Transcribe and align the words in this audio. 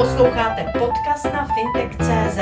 Posloucháte 0.00 0.72
podcast 0.78 1.24
na 1.24 1.48
fintech.cz. 1.54 2.38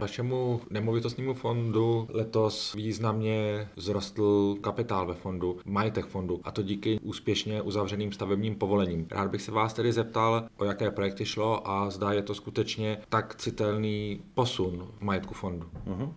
Vašemu 0.00 0.60
nemovitostnímu 0.70 1.34
fondu 1.34 2.08
letos 2.10 2.74
významně 2.74 3.68
vzrostl 3.76 4.56
kapitál 4.60 5.06
ve 5.06 5.14
fondu, 5.14 5.58
majetek 5.64 6.06
fondu, 6.06 6.40
a 6.44 6.50
to 6.50 6.62
díky 6.62 7.00
úspěšně 7.02 7.62
uzavřeným 7.62 8.12
stavebním 8.12 8.54
povolením. 8.54 9.06
Rád 9.10 9.30
bych 9.30 9.42
se 9.42 9.52
vás 9.52 9.74
tedy 9.74 9.92
zeptal, 9.92 10.44
o 10.56 10.64
jaké 10.64 10.90
projekty 10.90 11.24
šlo 11.24 11.70
a 11.70 11.90
zda 11.90 12.12
je 12.12 12.22
to 12.22 12.34
skutečně 12.34 12.98
tak 13.08 13.34
citelný 13.34 14.20
posun 14.34 14.88
v 14.98 15.00
majetku 15.00 15.34
fondu. 15.34 15.66
Uh-huh. 15.86 16.12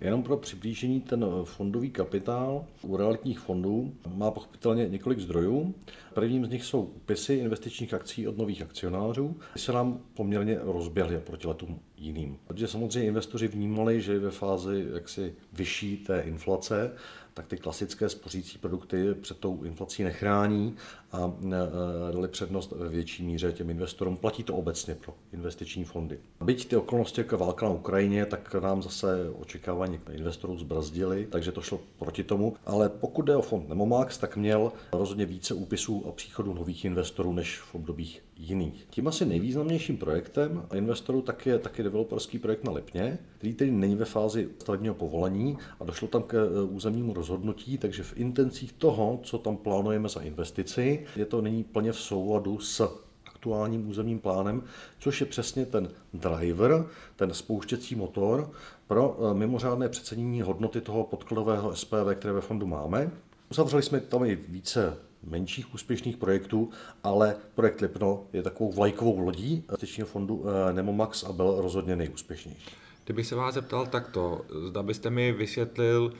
Jenom 0.00 0.22
pro 0.22 0.36
přiblížení, 0.36 1.00
ten 1.00 1.26
fondový 1.44 1.90
kapitál 1.90 2.64
u 2.82 2.96
realitních 2.96 3.38
fondů 3.38 3.94
má 4.14 4.30
pochopitelně 4.30 4.88
několik 4.88 5.20
zdrojů. 5.20 5.74
Prvním 6.14 6.46
z 6.46 6.50
nich 6.50 6.64
jsou 6.64 6.82
upisy 6.82 7.34
investičních 7.34 7.94
akcí 7.94 8.28
od 8.28 8.38
nových 8.38 8.62
akcionářů. 8.62 9.36
Ty 9.52 9.58
se 9.58 9.72
nám 9.72 10.00
poměrně 10.14 10.58
rozběhly 10.62 11.20
proti 11.20 11.46
letům 11.46 11.80
jiným. 11.96 12.38
Protože 12.46 12.68
samozřejmě 12.68 13.08
investoři 13.08 13.48
vnímali, 13.48 14.00
že 14.00 14.18
ve 14.18 14.30
fázi 14.30 14.86
jaksi 14.94 15.34
vyšší 15.52 15.96
té 15.96 16.20
inflace 16.20 16.92
tak 17.34 17.46
ty 17.46 17.56
klasické 17.56 18.08
spořící 18.08 18.58
produkty 18.58 19.14
před 19.14 19.38
tou 19.38 19.62
inflací 19.62 20.04
nechrání 20.04 20.76
a 21.12 21.32
e, 21.42 22.12
dali 22.12 22.28
přednost 22.28 22.72
ve 22.72 22.88
větší 22.88 23.22
míře 23.22 23.52
těm 23.52 23.70
investorům. 23.70 24.16
Platí 24.16 24.42
to 24.42 24.54
obecně 24.54 24.94
pro 24.94 25.14
investiční 25.32 25.84
fondy. 25.84 26.18
Byť 26.44 26.68
ty 26.68 26.76
okolnosti 26.76 27.20
jako 27.20 27.38
válka 27.38 27.66
na 27.66 27.72
Ukrajině, 27.72 28.26
tak 28.26 28.54
nám 28.54 28.82
zase 28.82 29.30
očekávání 29.30 30.00
investorů 30.12 30.58
zbrzdili, 30.58 31.26
takže 31.30 31.52
to 31.52 31.62
šlo 31.62 31.80
proti 31.98 32.24
tomu. 32.24 32.56
Ale 32.66 32.88
pokud 32.88 33.22
jde 33.22 33.36
o 33.36 33.42
fond 33.42 33.68
Nemomax, 33.68 34.18
tak 34.18 34.36
měl 34.36 34.72
rozhodně 34.92 35.26
více 35.26 35.54
úpisů 35.54 36.04
a 36.08 36.12
příchodu 36.12 36.54
nových 36.54 36.84
investorů 36.84 37.32
než 37.32 37.58
v 37.58 37.74
obdobích 37.74 38.22
jiných. 38.36 38.86
Tím 38.90 39.08
asi 39.08 39.24
nejvýznamnějším 39.24 39.96
projektem 39.96 40.66
investorů 40.74 41.22
tak 41.22 41.46
je 41.46 41.58
taky 41.58 41.82
developerský 41.82 42.38
projekt 42.38 42.64
na 42.64 42.72
Lipně, 42.72 43.18
který 43.38 43.54
tedy 43.54 43.70
není 43.70 43.96
ve 43.96 44.04
fázi 44.04 44.48
stavebního 44.58 44.94
povolení 44.94 45.58
a 45.80 45.84
došlo 45.84 46.08
tam 46.08 46.22
k 46.22 46.34
e, 46.34 46.62
územnímu 46.62 47.12
rozhodnutí, 47.20 47.78
takže 47.78 48.02
v 48.02 48.16
intencích 48.16 48.72
toho, 48.72 49.20
co 49.22 49.38
tam 49.38 49.56
plánujeme 49.56 50.08
za 50.08 50.20
investici, 50.20 51.06
je 51.16 51.26
to 51.26 51.40
nyní 51.40 51.64
plně 51.64 51.92
v 51.92 52.00
souladu 52.00 52.58
s 52.58 53.00
aktuálním 53.26 53.88
územním 53.88 54.18
plánem, 54.18 54.62
což 54.98 55.20
je 55.20 55.26
přesně 55.26 55.66
ten 55.66 55.88
driver, 56.14 56.86
ten 57.16 57.34
spouštěcí 57.34 57.94
motor 57.94 58.50
pro 58.86 59.18
e, 59.20 59.34
mimořádné 59.34 59.88
přecenění 59.88 60.42
hodnoty 60.42 60.80
toho 60.80 61.04
podkladového 61.04 61.76
SPV, 61.76 62.14
které 62.14 62.32
ve 62.34 62.40
fondu 62.40 62.66
máme. 62.66 63.10
Uzavřeli 63.50 63.82
jsme 63.82 64.00
tam 64.00 64.24
i 64.24 64.38
více 64.48 64.96
menších 65.22 65.74
úspěšných 65.74 66.16
projektů, 66.16 66.70
ale 67.04 67.36
projekt 67.54 67.80
Lipno 67.80 68.24
je 68.32 68.42
takovou 68.42 68.72
vlajkovou 68.72 69.18
lodí 69.18 69.64
investičního 69.68 70.06
fondu 70.08 70.44
e, 70.44 70.72
Nemomax 70.72 71.24
a 71.24 71.32
byl 71.32 71.60
rozhodně 71.60 71.96
nejúspěšnější. 71.96 72.70
Kdybych 73.04 73.26
se 73.26 73.34
vás 73.34 73.54
zeptal 73.54 73.86
takto, 73.86 74.44
zda 74.68 74.82
byste 74.82 75.10
mi 75.10 75.32
vysvětlil 75.32 76.12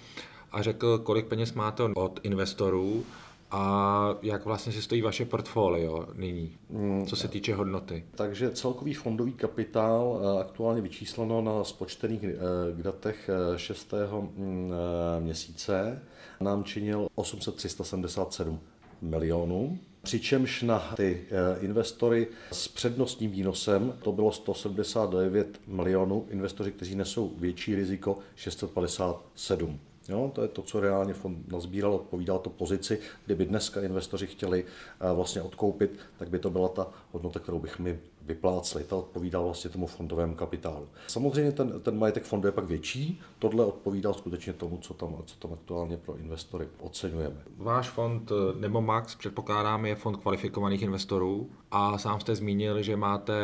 a 0.53 0.63
řekl, 0.63 0.99
kolik 0.99 1.27
peněz 1.27 1.53
máte 1.53 1.83
od 1.83 2.21
investorů 2.23 3.05
a 3.51 4.15
jak 4.23 4.45
vlastně 4.45 4.73
si 4.73 4.83
stojí 4.83 5.03
vaše 5.03 5.25
portfolio 5.25 6.07
nyní, 6.15 6.59
mm, 6.69 7.07
co 7.07 7.17
se 7.17 7.29
týče 7.29 7.55
hodnoty? 7.55 8.05
Takže 8.15 8.51
celkový 8.51 8.95
fondový 8.95 9.33
kapitál 9.33 10.21
eh, 10.23 10.41
aktuálně 10.41 10.81
vyčísleno 10.81 11.41
na 11.41 11.65
spočtených 11.65 12.25
eh, 12.25 12.37
datech 12.83 13.31
6. 13.57 13.95
Eh, 13.95 14.09
mm, 14.37 14.73
měsíce 15.21 16.03
nám 16.41 16.65
činil 16.65 17.09
877 17.15 18.61
milionů. 19.03 19.79
Přičemž 20.03 20.63
na 20.63 20.79
ty 20.97 21.27
investory 21.61 22.29
s 22.53 22.69
přednostním 22.69 23.31
výnosem 23.31 23.95
to 24.03 24.13
bylo 24.13 24.33
179 24.33 25.61
milionů, 25.67 26.27
investoři, 26.31 26.73
kteří 26.73 26.95
nesou 26.95 27.33
větší 27.37 27.75
riziko 27.75 28.19
657. 28.35 29.81
Jo, 30.11 30.31
to 30.35 30.43
je 30.43 30.49
to, 30.49 30.63
co 30.63 30.81
reálně 30.81 31.15
fond 31.15 31.53
nazbíral, 31.53 31.95
odpovídalo 31.95 32.39
to 32.39 32.51
pozici. 32.51 32.99
Kdyby 33.27 33.47
dneska 33.47 33.81
investoři 33.81 34.27
chtěli 34.27 34.65
eh, 34.65 35.15
vlastně 35.15 35.43
odkoupit, 35.43 35.99
tak 36.19 36.31
by 36.31 36.39
to 36.39 36.51
byla 36.51 36.69
ta 36.69 36.87
hodnota, 37.13 37.39
kterou 37.39 37.59
bych 37.59 37.79
my 37.79 37.99
vypláceli. 38.23 38.85
Ta 38.85 38.97
odpovídá 38.97 39.41
vlastně 39.41 39.71
tomu 39.71 39.87
fondovému 39.87 40.35
kapitálu. 40.35 40.89
Samozřejmě 41.07 41.53
ten, 41.53 41.81
ten 41.81 41.99
majetek 41.99 42.25
fondu 42.25 42.49
je 42.49 42.53
pak 42.53 42.65
větší, 42.65 43.21
tohle 43.39 43.65
odpovídá 43.65 44.13
skutečně 44.13 44.53
tomu, 44.53 44.79
co 44.79 44.95
tam, 44.95 45.17
co 45.27 45.37
tam 45.39 45.53
aktuálně 45.53 45.97
pro 45.97 46.17
investory 46.17 46.69
oceňujeme. 46.81 47.43
Váš 47.57 47.89
fond 47.89 48.33
eh, 48.33 48.61
nebo 48.61 48.81
Max, 48.81 49.15
předpokládám, 49.15 49.87
je 49.87 49.95
fond 49.95 50.17
kvalifikovaných 50.17 50.83
investorů 50.83 51.51
a 51.71 51.99
sám 51.99 52.21
jste 52.21 52.35
zmínil, 52.35 52.83
že 52.83 52.97
máte 52.97 53.35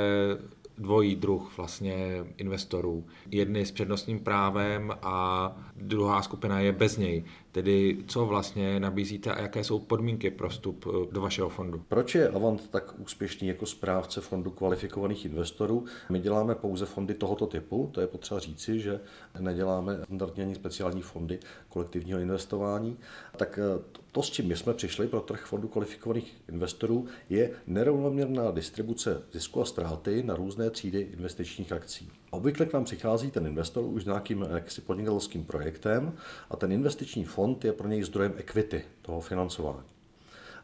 dvojí 0.79 1.17
druh 1.17 1.57
vlastně 1.57 2.25
investorů. 2.37 3.07
Jedny 3.31 3.67
s 3.67 3.73
přednostním 3.73 4.21
právem 4.21 4.93
a 5.03 5.57
druhá 5.77 6.23
skupina 6.23 6.61
je 6.61 6.73
bez 6.73 6.97
něj. 6.97 7.25
Tedy 7.57 7.99
co 8.07 8.27
vlastně 8.27 8.81
nabízíte 8.81 9.33
a 9.33 9.41
jaké 9.41 9.65
jsou 9.65 9.79
podmínky 9.79 10.31
pro 10.31 10.49
vstup 10.49 10.87
eh, 10.89 11.13
do 11.13 11.21
vašeho 11.21 11.49
fondu? 11.49 11.83
Proč 11.89 12.15
je 12.15 12.29
Avant 12.29 12.71
tak 12.71 12.95
úspěšný 12.99 13.49
jako 13.49 13.67
správce 13.67 14.21
fondu 14.21 14.51
kvalifikovaných 14.51 15.25
investorů? 15.25 15.85
My 16.11 16.19
děláme 16.19 16.55
pouze 16.55 16.87
fondy 16.87 17.15
tohoto 17.15 17.47
typu, 17.47 17.91
to 17.93 18.01
je 18.01 18.07
potřeba 18.07 18.41
říci, 18.41 18.81
že 18.81 19.01
neděláme 19.41 20.01
standardně 20.05 20.45
ani 20.45 20.55
speciální 20.55 21.03
fondy 21.03 21.39
kolektivního 21.69 22.19
investování. 22.19 22.97
Tak 23.37 23.59
eh, 23.59 23.83
to, 24.13 24.23
s 24.23 24.31
čím 24.31 24.49
my 24.49 24.57
jsme 24.57 24.75
přišli 24.75 25.07
pro 25.07 25.21
trh 25.21 25.47
fondu 25.47 25.69
kvalifikovaných 25.69 26.37
investorů, 26.49 27.07
je 27.31 27.51
nerovnoměrná 27.67 28.51
distribuce 28.51 29.23
zisku 29.33 29.63
a 29.63 29.65
ztráty 29.65 30.23
na 30.23 30.37
různé 30.37 30.71
třídy 30.71 31.01
investičních 31.01 31.73
akcí. 31.73 32.11
Obvykle 32.31 32.67
k 32.67 32.73
nám 32.73 32.85
přichází 32.85 33.31
ten 33.31 33.47
investor 33.47 33.85
už 33.85 34.03
s 34.03 34.07
nějakým 34.07 34.47
jaksi 34.55 34.81
podnikatelským 34.81 35.45
projektem 35.45 36.13
a 36.51 36.57
ten 36.57 36.73
investiční 36.73 37.25
fond 37.25 37.65
je 37.65 37.73
pro 37.73 37.89
něj 37.89 38.03
zdrojem 38.03 38.35
equity 38.37 38.85
toho 39.03 39.21
financování. 39.21 39.87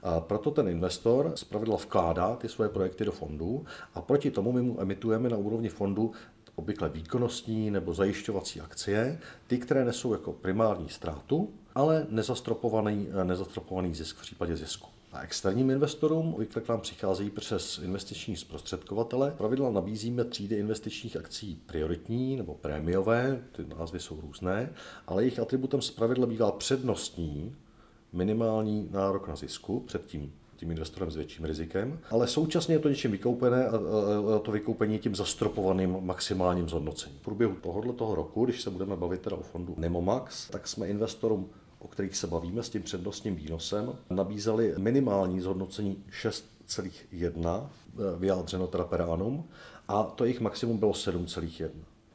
A 0.03 0.21
proto 0.21 0.51
ten 0.51 0.69
investor 0.69 1.33
zpravidla 1.35 1.77
vkládá 1.77 2.37
ty 2.37 2.49
svoje 2.49 2.71
projekty 2.71 3.05
do 3.05 3.13
fondu 3.13 3.65
a 3.95 4.01
proti 4.01 4.31
tomu 4.31 4.53
my 4.53 4.63
mu 4.63 4.81
emitujeme 4.81 5.29
na 5.29 5.37
úrovni 5.37 5.69
fondu 5.69 6.13
obvykle 6.55 6.89
výkonnostní 6.89 7.71
nebo 7.71 7.95
zajišťovací 7.95 8.61
akcie, 8.61 9.19
ty, 9.47 9.59
které 9.59 9.85
nesou 9.85 10.13
jako 10.13 10.33
primární 10.33 10.89
ztrátu, 10.89 11.51
ale 11.75 12.07
nezastropovaný, 12.09 13.09
nezastropovaný 13.23 13.95
zisk 13.95 14.17
v 14.17 14.23
případě 14.23 14.57
zisku. 14.57 14.89
A 15.13 15.23
externím 15.23 15.71
investorům 15.71 16.35
obvykle 16.35 16.63
k 16.63 16.69
nám 16.69 16.81
přicházejí 16.81 17.31
přes 17.31 17.79
investiční 17.79 18.37
zprostředkovatele. 18.37 19.35
Pravidla 19.39 19.71
nabízíme 19.71 20.25
třídy 20.25 20.57
investičních 20.57 21.17
akcí 21.17 21.63
prioritní 21.67 22.37
nebo 22.37 22.55
prémiové, 22.55 23.43
ty 23.53 23.65
názvy 23.79 24.01
jsou 24.01 24.21
různé, 24.21 24.73
ale 25.07 25.23
jejich 25.23 25.39
atributem 25.39 25.83
zpravidla 25.83 26.27
bývá 26.27 26.53
přednostní 26.53 27.57
minimální 28.13 28.89
nárok 28.91 29.29
na 29.29 29.37
zisku 29.37 29.81
před 29.81 30.07
tím 30.07 30.33
tím 30.57 30.71
investorem 30.71 31.11
s 31.11 31.17
větším 31.17 31.45
rizikem, 31.45 31.99
ale 32.11 32.27
současně 32.27 32.75
je 32.75 32.79
to 32.79 32.89
něčím 32.89 33.11
vykoupené 33.11 33.69
a 33.69 34.39
to 34.43 34.53
vykoupení 34.53 34.99
tím 34.99 35.15
zastropovaným 35.15 35.97
maximálním 36.01 36.69
zhodnocením. 36.69 37.19
V 37.19 37.23
průběhu 37.23 37.55
tohoto 37.55 37.93
toho 37.93 38.15
roku, 38.15 38.45
když 38.45 38.63
se 38.63 38.71
budeme 38.71 38.97
bavit 38.97 39.21
teda 39.21 39.37
o 39.37 39.43
fondu 39.43 39.75
Nemomax, 39.79 40.51
tak 40.51 40.69
jsme 40.69 40.89
investorům 40.89 41.51
o 41.83 41.89
kterých 41.89 42.17
se 42.17 42.27
bavíme 42.27 42.63
s 42.63 42.71
tím 42.71 42.83
přednostním 42.83 43.37
výnosem, 43.37 43.93
nabízeli 44.11 44.75
minimální 44.79 45.41
zhodnocení 45.41 46.05
6,1 46.23 47.67
eh, 47.67 48.19
vyjádřeno 48.19 48.67
teda 48.67 48.85
per 48.85 49.03
annum 49.03 49.45
a 49.89 50.03
to 50.03 50.25
jejich 50.25 50.41
maximum 50.41 50.79
bylo 50.79 50.93
7,1. 50.93 51.69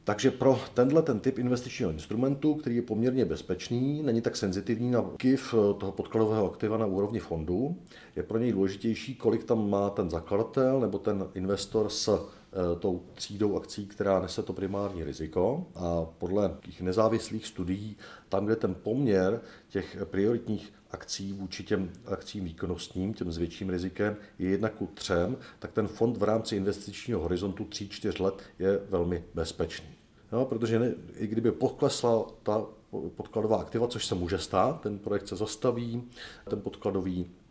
Takže 0.04 0.30
pro 0.30 0.60
tenhle 0.74 1.02
ten 1.02 1.20
typ 1.20 1.38
investičního 1.38 1.90
instrumentu, 1.90 2.54
který 2.54 2.76
je 2.76 2.82
poměrně 2.82 3.24
bezpečný, 3.24 4.02
není 4.02 4.20
tak 4.20 4.36
senzitivní 4.36 4.90
na 4.90 5.04
KIF 5.16 5.54
toho 5.78 5.92
podkladového 5.92 6.50
aktiva 6.52 6.78
na 6.78 6.86
úrovni 6.86 7.18
fondu, 7.18 7.76
je 8.16 8.22
pro 8.22 8.38
něj 8.38 8.52
důležitější, 8.52 9.14
kolik 9.14 9.44
tam 9.44 9.70
má 9.70 9.90
ten 9.90 10.10
zakladatel 10.10 10.80
nebo 10.80 10.98
ten 10.98 11.26
investor 11.34 11.88
s 11.88 12.08
Eh, 12.08 12.37
tou 12.78 13.02
třídou 13.14 13.56
akcí, 13.56 13.86
která 13.86 14.20
nese 14.20 14.42
to 14.42 14.52
primární 14.52 15.04
riziko. 15.04 15.66
A 15.74 16.04
podle 16.18 16.56
těch 16.60 16.80
nezávislých 16.80 17.46
studií, 17.46 17.96
tam, 18.28 18.46
kde 18.46 18.56
ten 18.56 18.74
poměr 18.74 19.40
těch 19.68 19.96
prioritních 20.04 20.72
akcí 20.90 21.32
vůči 21.32 21.64
těm 21.64 21.90
akcím 22.06 22.44
výkonnostním, 22.44 23.14
těm 23.14 23.32
s 23.32 23.38
větším 23.38 23.70
rizikem, 23.70 24.16
je 24.38 24.50
jedna 24.50 24.68
ku 24.68 24.88
třem, 24.94 25.36
tak 25.58 25.72
ten 25.72 25.88
fond 25.88 26.16
v 26.16 26.22
rámci 26.22 26.56
investičního 26.56 27.20
horizontu 27.20 27.64
3-4 27.64 28.22
let 28.22 28.42
je 28.58 28.80
velmi 28.88 29.24
bezpečný. 29.34 29.88
No, 30.32 30.44
protože 30.44 30.78
ne, 30.78 30.94
i 31.14 31.26
kdyby 31.26 31.52
poklesla 31.52 32.26
ta 32.42 32.66
podkladová 33.16 33.56
aktiva, 33.56 33.88
což 33.88 34.06
se 34.06 34.14
může 34.14 34.38
stát, 34.38 34.80
ten 34.80 34.98
projekt 34.98 35.28
se 35.28 35.36
zastaví, 35.36 36.02
ten 36.50 36.60
podkladový 36.60 37.26
eh, 37.26 37.47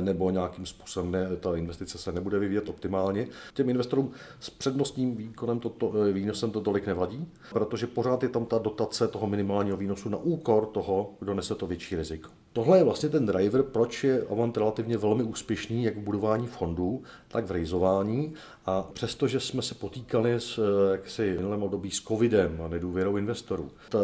nebo 0.00 0.30
nějakým 0.30 0.66
způsobem 0.66 1.10
ne, 1.10 1.36
ta 1.40 1.56
investice 1.56 1.98
se 1.98 2.12
nebude 2.12 2.38
vyvíjet 2.38 2.68
optimálně. 2.68 3.26
Těm 3.54 3.70
investorům 3.70 4.10
s 4.40 4.50
přednostním 4.50 5.16
výkonem 5.16 5.60
to, 5.60 5.68
to, 5.68 5.92
eh, 6.08 6.12
výnosem 6.12 6.50
to 6.50 6.60
tolik 6.60 6.86
nevadí, 6.86 7.28
protože 7.52 7.86
pořád 7.86 8.22
je 8.22 8.28
tam 8.28 8.46
ta 8.46 8.58
dotace 8.58 9.08
toho 9.08 9.26
minimálního 9.26 9.76
výnosu 9.76 10.08
na 10.08 10.18
úkor 10.18 10.66
toho, 10.66 11.10
kdo 11.20 11.34
nese 11.34 11.54
to 11.54 11.66
větší 11.66 11.96
riziko. 11.96 12.30
Tohle 12.52 12.78
je 12.78 12.84
vlastně 12.84 13.08
ten 13.08 13.26
driver, 13.26 13.62
proč 13.62 14.04
je 14.04 14.22
Avant 14.30 14.56
relativně 14.56 14.96
velmi 14.96 15.22
úspěšný 15.22 15.84
jak 15.84 15.96
v 15.96 16.00
budování 16.00 16.46
fondů, 16.46 17.02
tak 17.28 17.44
v 17.46 17.50
rejzování. 17.50 18.34
A 18.66 18.82
přestože 18.82 19.40
jsme 19.40 19.62
se 19.62 19.74
potýkali 19.74 20.32
s 20.32 20.58
eh, 20.58 20.92
jaksi, 20.92 21.34
minulém 21.36 21.62
období 21.62 21.90
s 21.90 22.02
covidem 22.02 22.60
a 22.64 22.68
nedůvěrou 22.68 23.16
investorů, 23.16 23.70
ta 23.88 23.98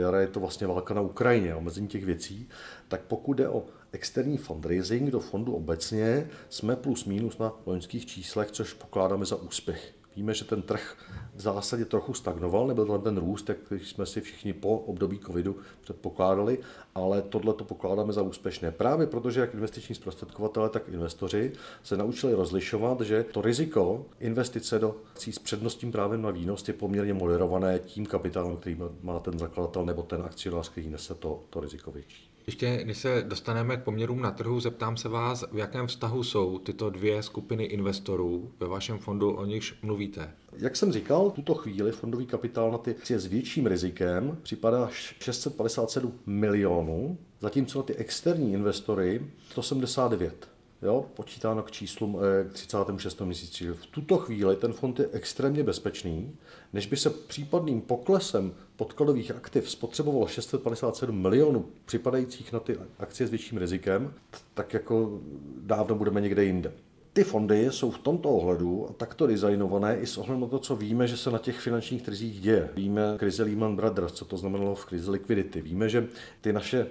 jara 0.00 0.20
je 0.20 0.26
to 0.26 0.40
vlastně 0.40 0.66
válka 0.66 0.94
na 0.94 1.00
Ukrajině, 1.00 1.54
omezení 1.54 1.88
těch 1.88 2.04
věcí, 2.04 2.48
tak 2.88 3.00
pokud 3.08 3.32
jde 3.32 3.48
o 3.48 3.64
externí 3.92 4.38
fundraising 4.38 5.10
do 5.10 5.20
fondu 5.20 5.54
obecně, 5.54 6.30
jsme 6.48 6.76
plus 6.76 7.04
minus 7.04 7.38
na 7.38 7.52
loňských 7.66 8.06
číslech, 8.06 8.50
což 8.50 8.72
pokládáme 8.72 9.24
za 9.24 9.36
úspěch. 9.36 9.94
Víme, 10.16 10.34
že 10.34 10.44
ten 10.44 10.62
trh 10.62 10.96
v 11.34 11.40
zásadě 11.40 11.84
trochu 11.84 12.14
stagnoval, 12.14 12.66
nebyl 12.66 12.86
tam 12.86 13.02
ten 13.02 13.16
růst, 13.16 13.48
jak 13.48 13.58
jsme 13.70 14.06
si 14.06 14.20
všichni 14.20 14.52
po 14.52 14.78
období 14.78 15.18
covidu 15.18 15.56
předpokládali, 15.80 16.58
ale 16.94 17.22
tohle 17.22 17.54
to 17.54 17.64
pokládáme 17.64 18.12
za 18.12 18.22
úspěšné. 18.22 18.70
Právě 18.70 19.06
protože 19.06 19.40
jak 19.40 19.54
investiční 19.54 19.94
zprostředkovatele, 19.94 20.68
tak 20.68 20.88
investoři 20.88 21.52
se 21.82 21.96
naučili 21.96 22.34
rozlišovat, 22.34 23.00
že 23.00 23.24
to 23.24 23.42
riziko 23.42 24.06
investice 24.20 24.78
do 24.78 24.96
akcí 25.10 25.32
s 25.32 25.38
přednostním 25.38 25.92
právem 25.92 26.22
na 26.22 26.30
výnos 26.30 26.68
je 26.68 26.74
poměrně 26.74 27.14
moderované 27.14 27.78
tím 27.78 28.06
kapitálem, 28.06 28.56
který 28.56 28.76
má 29.02 29.20
ten 29.20 29.38
zakladatel 29.38 29.84
nebo 29.84 30.02
ten 30.02 30.22
akcionář, 30.22 30.68
který 30.68 30.90
nese 30.90 31.14
to, 31.14 31.44
to 31.50 31.60
riziko 31.60 31.90
větší. 31.90 32.31
Ještě 32.46 32.82
než 32.84 32.98
se 32.98 33.24
dostaneme 33.28 33.76
k 33.76 33.82
poměrům 33.82 34.22
na 34.22 34.30
trhu, 34.30 34.60
zeptám 34.60 34.96
se 34.96 35.08
vás, 35.08 35.44
v 35.52 35.58
jakém 35.58 35.86
vztahu 35.86 36.22
jsou 36.22 36.58
tyto 36.58 36.90
dvě 36.90 37.22
skupiny 37.22 37.64
investorů 37.64 38.52
ve 38.60 38.66
vašem 38.66 38.98
fondu, 38.98 39.32
o 39.32 39.44
nichž 39.44 39.74
mluvíte? 39.82 40.30
Jak 40.58 40.76
jsem 40.76 40.92
říkal, 40.92 41.30
tuto 41.30 41.54
chvíli 41.54 41.92
fondový 41.92 42.26
kapitál 42.26 42.70
na 42.70 42.78
ty 42.78 42.94
s 43.08 43.26
větším 43.26 43.66
rizikem 43.66 44.38
připadá 44.42 44.88
657 45.20 46.12
milionů, 46.26 47.18
zatímco 47.40 47.78
na 47.78 47.82
ty 47.82 47.94
externí 47.94 48.52
investory 48.52 49.26
179 49.50 50.51
jo, 50.82 51.06
počítáno 51.14 51.62
k 51.62 51.70
číslům 51.70 52.18
eh, 52.40 52.48
k 52.48 52.52
36. 52.52 53.20
měsíci. 53.20 53.68
V 53.68 53.86
tuto 53.86 54.18
chvíli 54.18 54.56
ten 54.56 54.72
fond 54.72 54.98
je 54.98 55.08
extrémně 55.12 55.62
bezpečný, 55.62 56.36
než 56.72 56.86
by 56.86 56.96
se 56.96 57.10
případným 57.10 57.80
poklesem 57.80 58.54
podkladových 58.76 59.30
aktiv 59.30 59.70
spotřebovalo 59.70 60.26
657 60.26 61.22
milionů 61.22 61.66
připadajících 61.84 62.52
na 62.52 62.60
ty 62.60 62.78
akcie 62.98 63.26
s 63.26 63.30
větším 63.30 63.58
rizikem, 63.58 64.14
tak 64.54 64.74
jako 64.74 65.20
dávno 65.56 65.94
budeme 65.94 66.20
někde 66.20 66.44
jinde. 66.44 66.72
Ty 67.14 67.24
fondy 67.24 67.66
jsou 67.70 67.90
v 67.90 67.98
tomto 67.98 68.30
ohledu 68.30 68.88
takto 68.96 69.26
designované 69.26 69.96
i 69.96 70.06
s 70.06 70.18
ohledem 70.18 70.40
na 70.40 70.46
to, 70.46 70.58
co 70.58 70.76
víme, 70.76 71.06
že 71.06 71.16
se 71.16 71.30
na 71.30 71.38
těch 71.38 71.60
finančních 71.60 72.02
trzích 72.02 72.40
děje. 72.40 72.70
Víme 72.74 73.14
krize 73.18 73.42
Lehman 73.42 73.76
Brothers, 73.76 74.12
co 74.12 74.24
to 74.24 74.36
znamenalo 74.36 74.74
v 74.74 74.86
krizi 74.86 75.10
likvidity. 75.10 75.62
Víme, 75.62 75.88
že 75.88 76.08
ty 76.40 76.52
naše 76.52 76.80
e, 76.80 76.86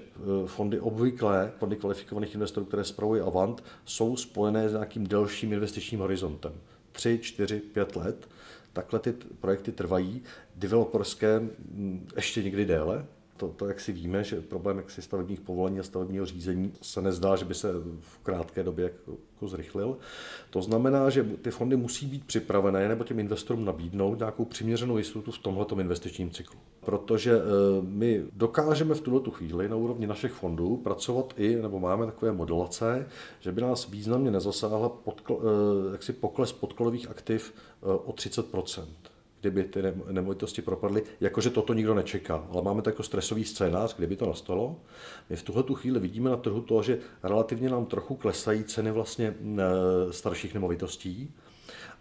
fondy 0.48 0.80
obvyklé, 0.80 1.52
fondy 1.60 1.76
kvalifikovaných 1.76 2.34
investorů, 2.34 2.66
které 2.66 2.84
spravuje 2.84 3.22
Avant, 3.22 3.64
jsou 3.86 4.16
spojené 4.16 4.70
s 4.70 4.72
nějakým 4.72 5.08
delším 5.08 5.54
investičním 5.54 6.00
horizontem. 6.00 6.54
3, 6.92 7.20
4, 7.22 7.60
5 7.60 7.96
let. 7.96 8.30
Takhle 8.74 9.00
ty 9.00 9.14
projekty 9.40 9.72
trvají. 9.72 10.22
Developerské 10.56 11.42
ještě 12.16 12.44
někdy 12.44 12.66
déle, 12.66 13.06
to, 13.42 13.48
to, 13.48 13.68
jak 13.68 13.80
si 13.80 13.92
víme, 13.92 14.24
že 14.24 14.42
problém 14.42 14.78
jaksi 14.78 15.02
stavebních 15.02 15.42
povolení 15.42 15.80
a 15.80 15.84
stavebního 15.84 16.26
řízení 16.26 16.74
se 16.82 17.02
nezdá, 17.02 17.36
že 17.36 17.46
by 17.46 17.54
se 17.54 17.72
v 18.00 18.20
krátké 18.24 18.64
době 18.64 18.84
jako, 18.84 19.12
jako 19.34 19.48
zrychlil. 19.48 19.98
To 20.50 20.62
znamená, 20.62 21.10
že 21.10 21.24
ty 21.24 21.52
fondy 21.52 21.76
musí 21.76 22.06
být 22.06 22.26
připravené 22.26 22.90
nebo 22.90 23.04
těm 23.04 23.20
investorům 23.20 23.66
nabídnout 23.66 24.20
nějakou 24.20 24.46
přiměřenou 24.46 24.98
jistotu 24.98 25.32
v 25.32 25.40
tomto 25.40 25.80
investičním 25.80 26.32
cyklu. 26.32 26.60
Protože 26.80 27.32
e, 27.32 27.42
my 27.82 28.24
dokážeme 28.34 28.96
v 28.96 29.02
tuto 29.02 29.32
chvíli 29.32 29.70
na 29.70 29.76
úrovni 29.76 30.08
našich 30.08 30.32
fondů 30.32 30.78
pracovat 30.78 31.34
i, 31.38 31.56
nebo 31.62 31.80
máme 31.80 32.06
takové 32.06 32.32
modelace, 32.32 33.08
že 33.40 33.52
by 33.52 33.62
nás 33.62 33.90
významně 33.90 34.32
nezasáhla 34.32 34.90
podkl, 34.90 35.42
e, 35.42 35.92
jaksi 35.92 36.14
pokles 36.14 36.52
podkladových 36.52 37.10
aktiv 37.10 37.54
e, 37.54 37.86
o 37.86 38.14
30 38.14 38.46
kdyby 39.42 39.64
ty 39.64 39.82
nemovitosti 40.12 40.62
propadly, 40.62 41.04
jakože 41.22 41.50
toto 41.50 41.74
nikdo 41.74 41.96
nečeká. 41.96 42.48
Ale 42.52 42.62
máme 42.62 42.82
takový 42.82 43.06
stresový 43.06 43.46
scénář, 43.46 43.96
kdyby 43.96 44.16
to 44.16 44.26
nastalo. 44.26 44.80
My 45.30 45.36
v 45.36 45.44
tuhle 45.44 45.64
tu 45.64 45.76
chvíli 45.76 46.00
vidíme 46.00 46.30
na 46.30 46.38
trhu 46.38 46.62
to, 46.62 46.84
že 46.84 47.00
relativně 47.24 47.70
nám 47.70 47.86
trochu 47.86 48.16
klesají 48.16 48.64
ceny 48.64 48.92
vlastně 48.92 49.36
starších 50.12 50.54
nemovitostí 50.54 51.34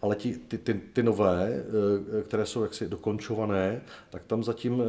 ale 0.03 0.17
ti, 0.17 0.38
ty, 0.49 0.59
ty, 0.59 0.81
ty 0.93 1.03
nové, 1.03 1.49
eh, 1.49 2.23
které 2.23 2.47
jsou 2.47 2.62
jaksi 2.62 2.88
dokončované, 2.88 3.81
tak 4.11 4.25
tam 4.25 4.44
zatím 4.44 4.82
eh, 4.82 4.85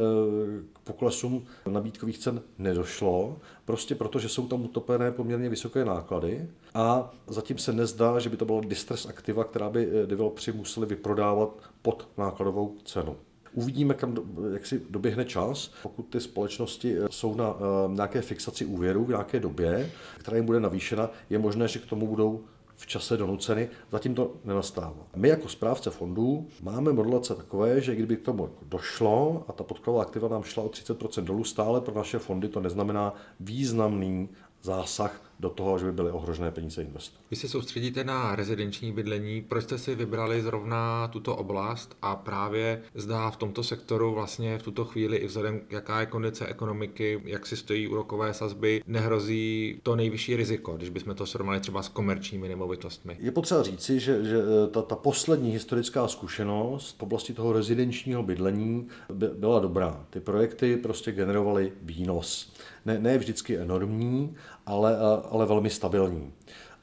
k 0.72 0.78
poklesům 0.78 1.44
nabídkových 1.70 2.18
cen 2.18 2.42
nedošlo, 2.58 3.38
prostě 3.64 3.94
protože 3.94 4.28
jsou 4.28 4.48
tam 4.48 4.64
utopené 4.64 5.12
poměrně 5.12 5.48
vysoké 5.48 5.84
náklady 5.84 6.48
a 6.74 7.14
zatím 7.26 7.58
se 7.58 7.72
nezdá, 7.72 8.18
že 8.18 8.30
by 8.30 8.36
to 8.36 8.44
byla 8.44 8.60
distress 8.60 9.06
aktiva, 9.06 9.44
která 9.44 9.70
by 9.70 9.88
eh, 9.92 10.06
developři 10.06 10.52
museli 10.52 10.86
vyprodávat 10.86 11.50
pod 11.82 12.08
nákladovou 12.18 12.76
cenu. 12.84 13.16
Uvidíme, 13.54 13.94
kam 13.94 14.16
jak 14.52 14.66
si 14.66 14.82
doběhne 14.90 15.24
čas. 15.24 15.70
Pokud 15.82 16.02
ty 16.02 16.20
společnosti 16.20 16.96
jsou 17.10 17.34
na 17.34 17.56
nějaké 17.88 18.20
fixaci 18.20 18.64
úvěru 18.64 19.04
v 19.04 19.08
nějaké 19.08 19.40
době, 19.40 19.90
která 20.18 20.36
jim 20.36 20.46
bude 20.46 20.60
navýšena, 20.60 21.10
je 21.30 21.38
možné, 21.38 21.68
že 21.68 21.78
k 21.78 21.86
tomu 21.86 22.06
budou 22.06 22.44
v 22.82 22.86
čase 22.86 23.16
donuceny, 23.16 23.68
zatím 23.90 24.14
to 24.14 24.32
nenastává. 24.44 25.06
My 25.16 25.28
jako 25.28 25.48
správce 25.48 25.90
fondů 25.90 26.48
máme 26.62 26.92
modulace 26.92 27.34
takové, 27.34 27.80
že 27.80 27.94
kdyby 27.94 28.16
k 28.16 28.22
tomu 28.22 28.50
došlo 28.62 29.44
a 29.48 29.52
ta 29.52 29.64
podkladová 29.64 30.02
aktiva 30.02 30.28
nám 30.28 30.42
šla 30.42 30.62
o 30.62 30.68
30% 30.68 31.24
dolů, 31.24 31.44
stále 31.44 31.80
pro 31.80 31.94
naše 31.94 32.18
fondy 32.18 32.48
to 32.48 32.60
neznamená 32.60 33.14
významný 33.40 34.28
zásah 34.62 35.32
do 35.42 35.50
toho, 35.50 35.78
že 35.78 35.84
by 35.84 35.92
byly 35.92 36.10
ohrožené 36.10 36.50
peníze 36.50 36.82
investorů. 36.82 37.22
Vy 37.30 37.36
se 37.36 37.48
soustředíte 37.48 38.04
na 38.04 38.36
rezidenční 38.36 38.92
bydlení. 38.92 39.42
Proč 39.42 39.64
jste 39.64 39.78
si 39.78 39.94
vybrali 39.94 40.42
zrovna 40.42 41.08
tuto 41.08 41.36
oblast 41.36 41.96
a 42.02 42.16
právě 42.16 42.82
zdá 42.94 43.30
v 43.30 43.36
tomto 43.36 43.62
sektoru 43.62 44.14
vlastně 44.14 44.58
v 44.58 44.62
tuto 44.62 44.84
chvíli 44.84 45.16
i 45.16 45.26
vzhledem, 45.26 45.60
jaká 45.70 46.00
je 46.00 46.06
kondice 46.06 46.46
ekonomiky, 46.46 47.22
jak 47.24 47.46
si 47.46 47.56
stojí 47.56 47.88
úrokové 47.88 48.34
sazby, 48.34 48.82
nehrozí 48.86 49.80
to 49.82 49.96
nejvyšší 49.96 50.36
riziko, 50.36 50.76
když 50.76 50.88
bychom 50.88 51.14
to 51.14 51.26
srovnali 51.26 51.60
třeba 51.60 51.82
s 51.82 51.88
komerčními 51.88 52.48
nemovitostmi? 52.48 53.16
Je 53.20 53.30
potřeba 53.30 53.62
říci, 53.62 54.00
že, 54.00 54.24
že 54.24 54.38
eh, 54.38 54.70
ta, 54.70 54.82
ta 54.82 54.96
poslední 54.96 55.50
historická 55.50 56.08
zkušenost 56.08 56.98
v 56.98 57.02
oblasti 57.02 57.32
toho 57.32 57.52
rezidenčního 57.52 58.22
bydlení 58.22 58.88
by, 59.12 59.26
byla 59.26 59.60
dobrá. 59.60 60.06
Ty 60.10 60.20
projekty 60.20 60.76
prostě 60.76 61.12
generovaly 61.12 61.72
výnos. 61.82 62.51
Ne, 62.84 62.98
ne 62.98 63.18
vždycky 63.18 63.58
enormní, 63.58 64.34
ale, 64.66 64.96
ale 65.30 65.46
velmi 65.46 65.70
stabilní. 65.70 66.32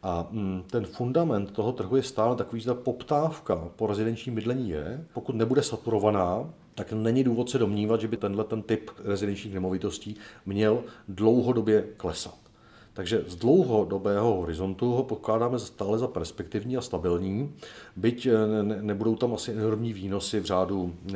A 0.04 0.28
mm, 0.32 0.64
ten 0.72 0.86
fundament 0.86 1.52
toho 1.52 1.72
trhu 1.72 1.96
je 1.96 2.04
stále 2.04 2.36
takový, 2.36 2.62
že 2.62 2.68
ta 2.68 2.74
poptávka 2.74 3.56
po 3.76 3.88
rezidenčním 3.88 4.36
bydlení 4.36 4.70
je, 4.70 5.06
pokud 5.14 5.36
nebude 5.36 5.64
saturovaná, 5.64 6.50
tak 6.76 6.92
není 6.92 7.24
důvod 7.24 7.50
se 7.50 7.58
domnívat, 7.58 8.02
že 8.02 8.08
by 8.08 8.18
tenhle 8.18 8.44
ten 8.44 8.62
typ 8.62 8.92
rezidenčních 9.04 9.54
nemovitostí 9.54 10.16
měl 10.46 10.84
dlouhodobě 11.08 11.86
klesat. 11.98 12.49
Takže 13.00 13.24
z 13.28 13.36
dlouhodobého 13.36 14.34
horizontu 14.34 14.92
ho 14.92 15.04
pokládáme 15.04 15.60
stále 15.60 16.00
za 16.00 16.08
perspektivní 16.08 16.78
a 16.78 16.82
stabilní, 16.82 17.56
byť 17.96 18.26
eh, 18.26 18.64
ne, 18.64 18.82
nebudou 18.82 19.16
tam 19.16 19.34
asi 19.34 19.52
enormní 19.52 19.94
výnosy 19.94 20.40
v 20.40 20.46
řádu 20.46 20.96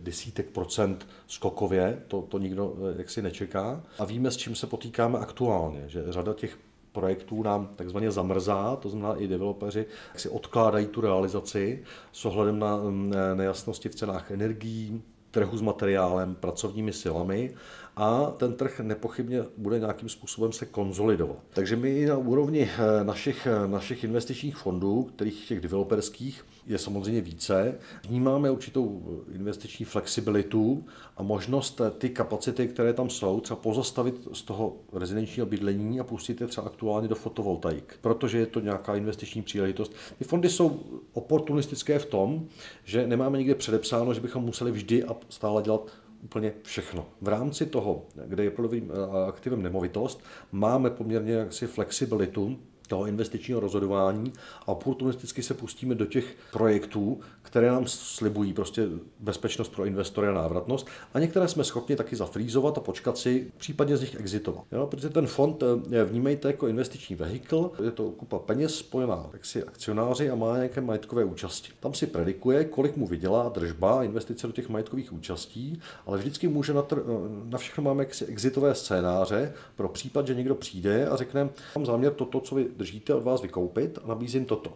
desítek 0.00 0.50
procent 0.50 1.06
skokově, 1.26 2.02
to, 2.08 2.22
to 2.22 2.38
nikdo 2.38 2.74
eh, 2.76 2.94
jaksi 2.98 3.22
nečeká. 3.22 3.82
A 3.98 4.04
víme, 4.04 4.30
s 4.30 4.36
čím 4.36 4.54
se 4.54 4.66
potýkáme 4.66 5.18
aktuálně, 5.18 5.84
že 5.86 6.04
řada 6.08 6.34
těch 6.34 6.58
projektů 6.92 7.42
nám 7.42 7.68
takzvaně 7.76 8.10
zamrzá, 8.10 8.76
to 8.76 8.88
znamená 8.88 9.14
i 9.14 9.28
developeři 9.28 9.86
si 10.16 10.28
odkládají 10.28 10.86
tu 10.86 11.00
realizaci 11.00 11.82
s 12.12 12.24
ohledem 12.24 12.58
na 12.58 12.76
mm, 12.76 13.12
nejasnosti 13.34 13.88
v 13.88 13.94
cenách 13.94 14.30
energií, 14.30 15.02
trhu 15.34 15.56
s 15.56 15.62
materiálem, 15.62 16.34
pracovními 16.34 16.92
silami 16.92 17.54
a 17.96 18.32
ten 18.36 18.52
trh 18.52 18.80
nepochybně 18.80 19.44
bude 19.56 19.78
nějakým 19.78 20.08
způsobem 20.08 20.52
se 20.52 20.66
konzolidovat. 20.66 21.38
Takže 21.50 21.76
my 21.76 22.06
na 22.06 22.16
úrovni 22.16 22.70
eh, 22.70 23.04
našich, 23.04 23.46
eh, 23.46 23.68
našich 23.68 24.04
investičních 24.04 24.56
fondů, 24.56 25.02
kterých 25.02 25.48
těch 25.48 25.60
developerských 25.60 26.44
je 26.66 26.78
samozřejmě 26.78 27.20
více, 27.20 27.78
vnímáme 28.08 28.50
určitou 28.50 29.02
investiční 29.34 29.84
flexibilitu 29.84 30.84
a 31.16 31.22
možnost 31.22 31.80
eh, 31.80 31.90
ty 31.90 32.10
kapacity, 32.10 32.68
které 32.68 32.92
tam 32.92 33.10
jsou, 33.10 33.40
třeba 33.40 33.60
pozastavit 33.60 34.28
z 34.32 34.42
toho 34.42 34.76
rezidenčního 34.92 35.46
bydlení 35.46 36.00
a 36.00 36.04
pustit 36.04 36.40
je 36.40 36.46
třeba 36.46 36.66
aktuálně 36.66 37.08
do 37.08 37.14
fotovoltaik, 37.14 37.98
protože 38.00 38.38
je 38.38 38.46
to 38.46 38.60
nějaká 38.60 38.96
investiční 38.96 39.42
příležitost. 39.42 39.92
Ty 40.18 40.24
fondy 40.24 40.48
jsou 40.48 40.80
oportunistické 41.12 41.98
v 41.98 42.06
tom, 42.06 42.46
že 42.84 43.06
nemáme 43.06 43.38
nikde 43.38 43.54
předepsáno, 43.54 44.14
že 44.14 44.20
bychom 44.20 44.44
museli 44.44 44.70
vždy 44.70 45.04
a 45.04 45.16
stále 45.28 45.62
dělat 45.62 46.03
úplně 46.24 46.52
všechno. 46.62 47.06
V 47.20 47.28
rámci 47.28 47.66
toho, 47.66 48.06
kde 48.26 48.44
je 48.44 48.50
plodovým 48.50 48.92
aktivem 49.28 49.62
nemovitost, 49.62 50.24
máme 50.52 50.90
poměrně 50.90 51.32
jaksi 51.32 51.66
flexibilitu 51.66 52.58
toho 52.88 53.06
investičního 53.06 53.60
rozhodování 53.60 54.32
a 54.60 54.68
oportunisticky 54.68 55.42
se 55.42 55.54
pustíme 55.54 55.94
do 55.94 56.06
těch 56.06 56.36
projektů, 56.52 57.20
které 57.42 57.70
nám 57.70 57.86
slibují 57.86 58.52
prostě 58.52 58.88
bezpečnost 59.20 59.68
pro 59.68 59.84
investory 59.84 60.28
a 60.28 60.32
návratnost 60.32 60.86
a 61.14 61.18
některé 61.18 61.48
jsme 61.48 61.64
schopni 61.64 61.96
taky 61.96 62.16
zafrízovat 62.16 62.78
a 62.78 62.80
počkat 62.80 63.18
si, 63.18 63.52
případně 63.56 63.96
z 63.96 64.00
nich 64.00 64.20
exitovat. 64.20 64.64
Jo, 64.72 64.86
protože 64.86 65.08
ten 65.08 65.26
fond 65.26 65.62
eh, 65.62 66.04
vnímejte 66.04 66.48
jako 66.48 66.68
investiční 66.68 67.16
vehikl, 67.16 67.70
je 67.84 67.90
to 67.90 68.10
kupa 68.10 68.38
peněz 68.38 68.74
spojená 68.74 69.30
si 69.42 69.64
akcionáři 69.64 70.30
a 70.30 70.34
má 70.34 70.56
nějaké 70.56 70.80
majetkové 70.80 71.24
účasti. 71.24 71.72
Tam 71.80 71.94
si 71.94 72.06
predikuje, 72.06 72.64
kolik 72.64 72.96
mu 72.96 73.06
vydělá 73.06 73.48
držba, 73.48 74.04
investice 74.04 74.46
do 74.46 74.52
těch 74.52 74.68
majetkových 74.68 75.12
účastí, 75.12 75.80
ale 76.06 76.18
vždycky 76.18 76.48
může 76.48 76.74
na, 76.74 76.82
tr- 76.82 77.02
na 77.48 77.58
všechno 77.58 77.84
máme 77.84 78.02
jaksi 78.02 78.24
exitové 78.24 78.74
scénáře 78.74 79.52
pro 79.76 79.88
případ, 79.88 80.26
že 80.26 80.34
někdo 80.34 80.54
přijde 80.54 81.06
a 81.06 81.16
řekne, 81.16 81.48
mám 81.76 81.86
záměr 81.86 82.12
toto, 82.12 82.40
co 82.40 82.54
vy 82.54 82.66
držíte, 82.76 83.14
od 83.14 83.24
vás 83.24 83.42
vykoupit 83.42 83.98
a 84.04 84.08
nabízím 84.08 84.44
toto. 84.44 84.72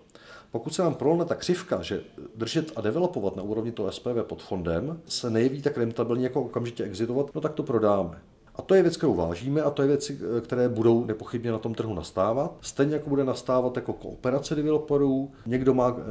Pokud 0.50 0.74
se 0.74 0.82
nám 0.82 0.94
prolne 0.94 1.24
ta 1.24 1.34
křivka, 1.34 1.82
že 1.82 2.00
držet 2.34 2.72
a 2.76 2.80
developovat 2.80 3.36
na 3.36 3.42
úrovni 3.42 3.72
toho 3.72 3.92
SPV 3.92 4.22
pod 4.22 4.42
fondem 4.42 5.00
se 5.06 5.30
nejeví 5.30 5.62
tak 5.62 5.78
rentabilně 5.78 6.24
jako 6.24 6.42
okamžitě 6.42 6.84
exitovat, 6.84 7.34
no 7.34 7.40
tak 7.40 7.52
to 7.52 7.62
prodáme. 7.62 8.20
A 8.58 8.62
to 8.62 8.74
je 8.74 8.82
věc, 8.82 8.96
kterou 8.96 9.14
vážíme 9.14 9.62
a 9.62 9.70
to 9.70 9.82
je 9.82 9.88
věci, 9.88 10.18
které 10.40 10.68
budou 10.68 11.04
nepochybně 11.04 11.52
na 11.52 11.58
tom 11.58 11.74
trhu 11.74 11.94
nastávat. 11.94 12.56
Stejně 12.60 12.94
jako 12.94 13.08
bude 13.08 13.24
nastávat 13.24 13.76
jako 13.76 13.92
kooperace 13.92 14.54
developerů, 14.54 15.30
někdo 15.46 15.74
má 15.74 15.88
e, 15.88 16.02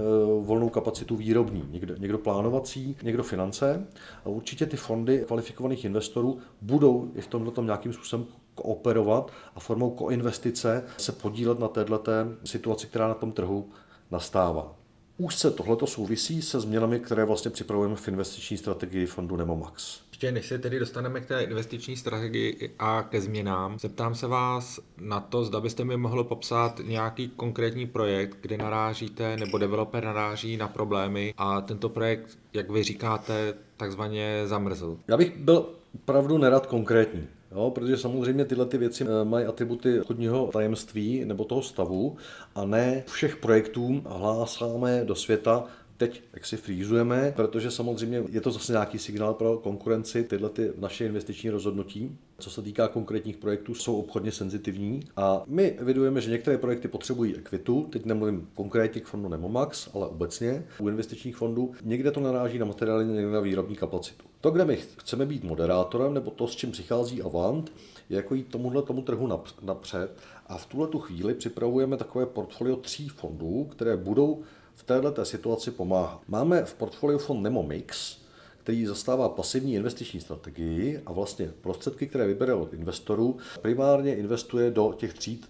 volnou 0.42 0.70
kapacitu 0.70 1.16
výrobní, 1.16 1.64
někdo, 1.70 1.96
někdo 1.98 2.18
plánovací, 2.18 2.98
někdo 3.04 3.24
finance. 3.24 3.88
A 4.26 4.30
určitě 4.30 4.66
ty 4.66 4.78
fondy 4.78 5.24
kvalifikovaných 5.28 5.86
investorů 5.86 6.38
budou 6.62 7.12
i 7.16 7.22
v 7.22 7.28
tomto 7.28 7.64
nějakým 7.64 7.94
způsobem 7.94 8.26
kooperovat 8.62 9.32
a 9.56 9.60
formou 9.60 9.90
koinvestice 9.90 10.84
se 10.98 11.12
podílet 11.12 11.60
na 11.60 11.68
této 11.68 12.04
situaci, 12.46 12.88
která 12.88 13.08
na 13.08 13.14
tom 13.14 13.32
trhu 13.32 13.70
nastává. 14.12 14.76
Úzce 15.18 15.52
tohleto 15.52 15.88
souvisí 15.88 16.42
se 16.42 16.60
změnami, 16.60 17.00
které 17.00 17.26
vlastně 17.26 17.52
připravujeme 17.52 17.96
v 17.96 18.08
investiční 18.08 18.58
strategii 18.58 19.06
fondu 19.06 19.36
Nemomax. 19.36 20.00
Ještě 20.10 20.32
než 20.32 20.46
se 20.46 20.60
tedy 20.60 20.80
dostaneme 20.80 21.22
k 21.22 21.26
té 21.26 21.42
investiční 21.42 21.98
strategii 21.98 22.76
a 22.80 23.04
ke 23.04 23.22
změnám, 23.22 23.80
zeptám 23.80 24.16
se 24.16 24.28
vás 24.28 24.80
na 25.02 25.20
to, 25.20 25.44
zda 25.44 25.62
byste 25.62 25.84
mi 25.84 25.98
mohli 25.98 26.24
popsat 26.24 26.80
nějaký 26.84 27.30
konkrétní 27.30 27.88
projekt, 27.88 28.38
kde 28.42 28.58
narážíte 28.58 29.38
nebo 29.38 29.58
developer 29.58 30.04
naráží 30.04 30.58
na 30.58 30.68
problémy 30.68 31.34
a 31.38 31.62
tento 31.62 31.90
projekt, 31.90 32.38
jak 32.54 32.70
vy 32.70 32.84
říkáte, 32.84 33.54
takzvaně 33.78 34.42
zamrzl. 34.46 34.98
Já 35.08 35.18
bych 35.18 35.38
byl 35.38 35.70
opravdu 35.96 36.38
nerad 36.38 36.66
konkrétní. 36.66 37.28
Jo, 37.52 37.72
protože 37.72 37.98
samozřejmě 37.98 38.46
tyhle 38.46 38.66
ty 38.66 38.78
věci 38.78 39.04
eh, 39.04 39.26
mají 39.26 39.46
atributy 39.46 40.00
chodního 40.08 40.48
tajemství 40.48 41.26
nebo 41.26 41.44
toho 41.44 41.62
stavu 41.62 42.18
a 42.56 42.66
ne 42.66 43.04
všech 43.08 43.38
projektů 43.38 44.02
hlásáme 44.06 45.06
do 45.06 45.16
světa 45.16 45.64
teď 45.98 46.22
jak 46.34 46.46
si 46.46 46.58
frýzujeme, 46.58 47.34
protože 47.36 47.72
samozřejmě 47.72 48.24
je 48.30 48.42
to 48.42 48.52
zase 48.52 48.72
nějaký 48.72 49.00
signál 49.00 49.34
pro 49.34 49.58
konkurenci, 49.58 50.24
tyhle 50.24 50.50
ty 50.50 50.72
naše 50.78 51.06
investiční 51.06 51.50
rozhodnutí. 51.50 52.18
Co 52.40 52.50
se 52.50 52.62
týká 52.62 52.88
konkrétních 52.88 53.38
projektů, 53.38 53.76
jsou 53.76 54.00
obchodně 54.00 54.32
senzitivní 54.32 55.00
a 55.16 55.44
my 55.48 55.72
evidujeme, 55.72 56.22
že 56.22 56.32
některé 56.32 56.58
projekty 56.58 56.88
potřebují 56.88 57.36
ekvitu, 57.36 57.88
teď 57.92 58.06
nemluvím 58.06 58.48
konkrétně 58.56 59.02
k 59.02 59.06
fondu 59.06 59.30
Nemomax, 59.30 59.90
ale 59.94 60.08
obecně 60.08 60.66
u 60.80 60.90
investičních 60.90 61.38
fondů. 61.38 61.72
Někde 61.84 62.12
to 62.12 62.20
naráží 62.20 62.60
na 62.60 62.66
materiální, 62.66 63.14
někde 63.14 63.32
na 63.32 63.40
výrobní 63.40 63.76
kapacitu. 63.76 64.26
To, 64.42 64.52
kde 64.52 64.66
my 64.66 64.78
chceme 64.98 65.26
být 65.26 65.44
moderátorem, 65.44 66.14
nebo 66.14 66.32
to, 66.32 66.48
s 66.48 66.56
čím 66.56 66.72
přichází 66.72 67.22
Avant, 67.22 67.72
je 68.10 68.16
jako 68.16 68.36
jít 68.36 68.48
tomuhle 68.48 68.82
tomu 68.82 69.02
trhu 69.02 69.30
napřed. 69.62 70.18
A 70.48 70.58
v 70.58 70.66
tuhle 70.66 70.88
tu 70.88 71.00
chvíli 71.00 71.34
připravujeme 71.34 71.98
takové 71.98 72.26
portfolio 72.26 72.76
tří 72.76 73.10
fondů, 73.10 73.64
které 73.72 73.98
budou 73.98 74.44
v 74.78 74.84
této 74.84 75.26
situaci 75.26 75.72
pomáhat. 75.72 76.22
Máme 76.28 76.66
v 76.66 76.74
portfoliu 76.74 77.20
fond 77.20 77.42
Nemo 77.42 77.64
Mix, 77.64 78.18
který 78.58 78.86
zastává 78.86 79.30
pasivní 79.30 79.74
investiční 79.74 80.20
strategii 80.22 81.02
a 81.06 81.12
vlastně 81.12 81.52
prostředky, 81.62 82.08
které 82.08 82.28
vybere 82.28 82.54
od 82.54 82.74
investorů, 82.74 83.38
primárně 83.62 84.16
investuje 84.16 84.72
do 84.72 84.94
těch 84.98 85.14
tříd 85.14 85.50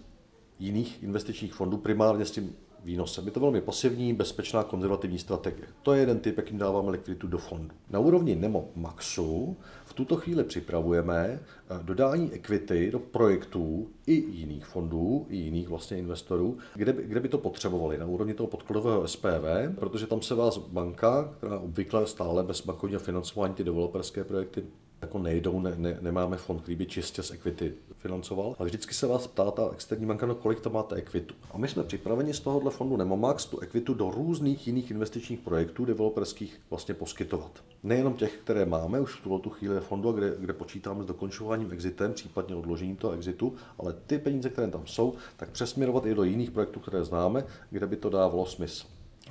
jiných 0.58 1.02
investičních 1.02 1.54
fondů, 1.54 1.76
primárně 1.76 2.24
s 2.24 2.30
tím 2.30 2.56
výnosem. 2.84 3.26
Je 3.26 3.30
to 3.30 3.40
velmi 3.40 3.60
pasivní, 3.60 4.14
bezpečná, 4.14 4.62
konzervativní 4.62 5.18
strategie. 5.18 5.68
To 5.82 5.92
je 5.92 6.00
jeden 6.00 6.20
typ, 6.20 6.36
jakým 6.36 6.58
dáváme 6.58 6.90
likviditu 6.90 7.26
do 7.26 7.38
fondu. 7.38 7.74
Na 7.90 7.98
úrovni 7.98 8.36
Nemo 8.36 8.68
Maxu 8.74 9.56
tuto 9.98 10.16
chvíli 10.16 10.44
připravujeme 10.44 11.40
eh, 11.40 11.78
dodání 11.82 12.32
equity 12.32 12.90
do 12.90 12.98
projektů 12.98 13.88
i 14.06 14.12
jiných 14.12 14.66
fondů, 14.66 15.26
i 15.28 15.36
jiných 15.36 15.68
vlastně 15.68 15.98
investorů, 15.98 16.58
kde 16.74 16.92
by, 16.92 17.02
kde 17.02 17.20
by 17.20 17.28
to 17.28 17.38
potřebovali 17.38 17.98
na 17.98 18.06
úrovni 18.06 18.34
toho 18.34 18.46
podkladového 18.46 19.08
SPV, 19.08 19.74
protože 19.74 20.06
tam 20.06 20.22
se 20.22 20.34
vás 20.34 20.58
banka, 20.58 21.34
která 21.38 21.58
obvykle 21.58 22.06
stále 22.06 22.42
bez 22.42 22.66
bankovního 22.66 23.00
financování 23.00 23.54
ty 23.54 23.64
developerské 23.64 24.24
projekty 24.24 24.64
jako 25.02 25.18
nejdou, 25.18 25.60
ne, 25.60 25.74
ne, 25.76 25.98
nemáme 26.00 26.36
fond, 26.36 26.60
který 26.60 26.76
by 26.76 26.86
čistě 26.86 27.22
z 27.22 27.30
equity 27.30 27.74
financoval, 27.98 28.56
ale 28.58 28.68
vždycky 28.68 28.94
se 28.94 29.06
vás 29.06 29.26
ptá 29.26 29.50
ta 29.50 29.70
externí 29.72 30.06
banka, 30.06 30.26
no 30.26 30.34
kolik 30.34 30.60
to 30.60 30.70
máte 30.70 30.96
ekvitu. 30.96 31.34
A 31.50 31.58
my 31.58 31.68
jsme 31.68 31.84
připraveni 31.84 32.34
z 32.34 32.40
tohohle 32.40 32.70
fondu 32.70 32.96
Nemomax 32.96 33.46
tu 33.46 33.60
ekvitu 33.60 33.94
do 33.94 34.10
různých 34.10 34.66
jiných 34.66 34.90
investičních 34.90 35.40
projektů 35.40 35.84
developerských 35.84 36.60
vlastně 36.70 36.94
poskytovat. 36.94 37.62
Nejenom 37.82 38.14
těch, 38.14 38.36
které 38.36 38.66
máme 38.66 39.00
už 39.00 39.14
v 39.14 39.22
tuto 39.22 39.50
chvíli 39.50 39.80
fondu, 39.80 40.12
kde, 40.12 40.34
kde 40.38 40.52
počítáme 40.52 41.04
s 41.04 41.06
dokončováním 41.06 41.72
exitem, 41.72 42.12
případně 42.12 42.54
odložením 42.54 42.96
toho 42.96 43.12
exitu, 43.12 43.54
ale 43.78 43.94
ty 44.06 44.18
peníze, 44.18 44.48
které 44.48 44.68
tam 44.68 44.86
jsou, 44.86 45.14
tak 45.36 45.50
přesměrovat 45.50 46.06
i 46.06 46.14
do 46.14 46.24
jiných 46.24 46.50
projektů, 46.50 46.80
které 46.80 47.04
známe, 47.04 47.44
kde 47.70 47.86
by 47.86 47.96
to 47.96 48.10
dávalo 48.10 48.46
smysl. 48.46 48.86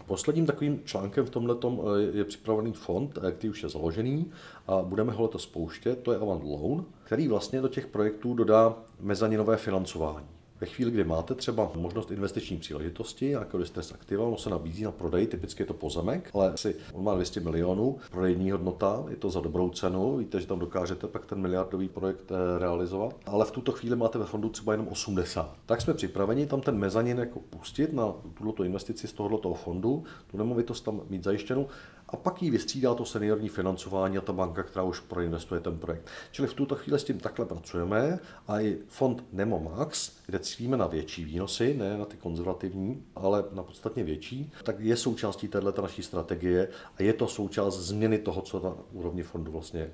Posledním 0.05 0.45
takovým 0.45 0.81
článkem 0.85 1.25
v 1.25 1.29
tomhle 1.29 1.55
eh, 1.63 2.17
je 2.17 2.23
připravený 2.23 2.73
fond, 2.73 3.17
eh, 3.23 3.31
který 3.31 3.49
už 3.49 3.63
je 3.63 3.69
založený 3.69 4.31
a 4.67 4.81
budeme 4.81 5.13
ho 5.13 5.23
letos 5.23 5.43
spouštět, 5.43 6.03
to 6.03 6.11
je 6.11 6.17
Avant 6.17 6.43
Loan, 6.43 6.85
který 7.03 7.27
vlastně 7.27 7.61
do 7.61 7.67
těch 7.67 7.87
projektů 7.87 8.33
dodá 8.33 8.75
mezaninové 8.99 9.57
financování. 9.57 10.27
Ve 10.61 10.67
chvíli, 10.67 10.91
kdy 10.91 11.03
máte 11.03 11.35
třeba 11.35 11.71
možnost 11.75 12.11
investiční 12.11 12.57
příležitosti, 12.57 13.29
jako 13.29 13.57
distress 13.57 13.91
aktiva, 13.91 14.25
ono 14.25 14.37
se 14.37 14.49
nabízí 14.49 14.83
na 14.83 14.91
prodej, 14.91 15.27
typicky 15.27 15.63
je 15.63 15.67
to 15.67 15.73
pozemek, 15.73 16.29
ale 16.33 16.51
asi 16.51 16.75
on 16.93 17.03
má 17.03 17.15
200 17.15 17.39
milionů, 17.39 17.97
prodejní 18.11 18.51
hodnota, 18.51 19.03
je 19.09 19.15
to 19.15 19.29
za 19.29 19.39
dobrou 19.39 19.69
cenu, 19.69 20.17
víte, 20.17 20.41
že 20.41 20.47
tam 20.47 20.59
dokážete 20.59 21.07
pak 21.07 21.25
ten 21.25 21.41
miliardový 21.41 21.89
projekt 21.89 22.31
eh, 22.31 22.59
realizovat, 22.59 23.15
ale 23.25 23.45
v 23.45 23.51
tuto 23.51 23.71
chvíli 23.71 23.95
máte 23.95 24.19
ve 24.19 24.25
fondu 24.25 24.49
třeba 24.49 24.73
jenom 24.73 24.87
80. 24.87 25.55
Tak 25.65 25.81
jsme 25.81 25.93
připraveni 25.93 26.45
tam 26.45 26.61
ten 26.61 26.77
mezanin 26.77 27.17
jako 27.17 27.39
pustit 27.39 27.93
na 27.93 28.13
tuto 28.37 28.63
investici 28.63 29.07
z 29.07 29.13
tohoto 29.13 29.53
fondu, 29.53 30.03
tu 30.31 30.37
nemovitost 30.37 30.81
tam 30.81 31.01
mít 31.09 31.23
zajištěnou 31.23 31.67
a 32.09 32.17
pak 32.17 32.41
jí 32.41 32.51
vystřídá 32.51 32.95
to 32.95 33.05
seniorní 33.05 33.49
financování 33.49 34.17
a 34.17 34.21
ta 34.21 34.33
banka, 34.33 34.63
která 34.63 34.83
už 34.83 34.99
proinvestuje 34.99 35.61
ten 35.61 35.79
projekt. 35.79 36.07
Čili 36.31 36.47
v 36.47 36.53
tuto 36.53 36.75
chvíli 36.75 36.99
s 36.99 37.03
tím 37.03 37.19
takhle 37.19 37.45
pracujeme 37.45 38.19
a 38.47 38.61
i 38.61 38.77
fond 38.87 39.23
Nemo 39.31 39.59
Max, 39.59 40.11
kde 40.25 40.39
cílíme 40.39 40.77
na 40.77 40.87
větší 40.87 41.25
výnosy, 41.25 41.73
ne 41.73 41.97
na 41.97 42.05
ty 42.05 42.17
konzervativní, 42.17 43.03
ale 43.15 43.43
na 43.51 43.63
podstatně 43.63 44.03
větší, 44.03 44.51
tak 44.63 44.79
je 44.79 44.97
součástí 44.97 45.47
této 45.47 45.81
naší 45.81 46.03
strategie 46.03 46.69
a 46.97 47.03
je 47.03 47.13
to 47.13 47.27
součást 47.27 47.79
změny 47.79 48.17
toho, 48.17 48.41
co 48.41 48.59
na 48.59 48.73
úrovni 48.91 49.23
fondu 49.23 49.51
vlastně 49.51 49.91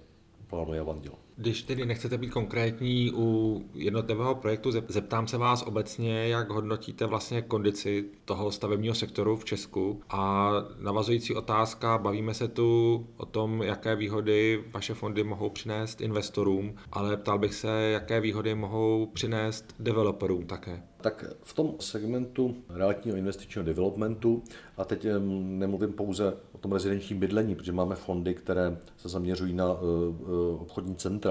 plánuje 0.47 0.79
Avandil. 0.79 1.13
Když 1.35 1.63
tedy 1.63 1.85
nechcete 1.85 2.17
být 2.17 2.29
konkrétní 2.29 3.11
u 3.15 3.61
jednotlivého 3.73 4.35
projektu, 4.35 4.71
zeptám 4.87 5.27
se 5.27 5.37
vás 5.37 5.61
obecně, 5.61 6.27
jak 6.27 6.49
hodnotíte 6.49 7.05
vlastně 7.05 7.41
kondici 7.41 8.05
toho 8.25 8.51
stavebního 8.51 8.95
sektoru 8.95 9.35
v 9.35 9.45
Česku. 9.45 10.01
A 10.09 10.51
navazující 10.79 11.35
otázka, 11.35 11.97
bavíme 11.97 12.33
se 12.33 12.47
tu 12.47 13.07
o 13.17 13.25
tom, 13.25 13.63
jaké 13.63 13.95
výhody 13.95 14.63
vaše 14.73 14.93
fondy 14.93 15.23
mohou 15.23 15.49
přinést 15.49 16.01
investorům, 16.01 16.75
ale 16.91 17.17
ptal 17.17 17.39
bych 17.39 17.53
se, 17.53 17.69
jaké 17.69 18.21
výhody 18.21 18.55
mohou 18.55 19.05
přinést 19.13 19.75
developerům 19.79 20.45
také. 20.45 20.83
Tak 21.01 21.25
v 21.43 21.53
tom 21.53 21.73
segmentu 21.79 22.55
realitního 22.69 23.17
investičního 23.17 23.65
developmentu, 23.65 24.43
a 24.77 24.85
teď 24.85 25.07
nemluvím 25.41 25.93
pouze 25.93 26.33
o 26.51 26.57
tom 26.57 26.71
rezidenčním 26.71 27.19
bydlení, 27.19 27.55
protože 27.55 27.71
máme 27.71 27.95
fondy, 27.95 28.33
které 28.33 28.77
se 28.97 29.09
zaměřují 29.09 29.53
na 29.53 29.73
uh, 29.73 29.79
uh, 29.79 30.61
obchodní 30.61 30.95
centra, 30.95 31.22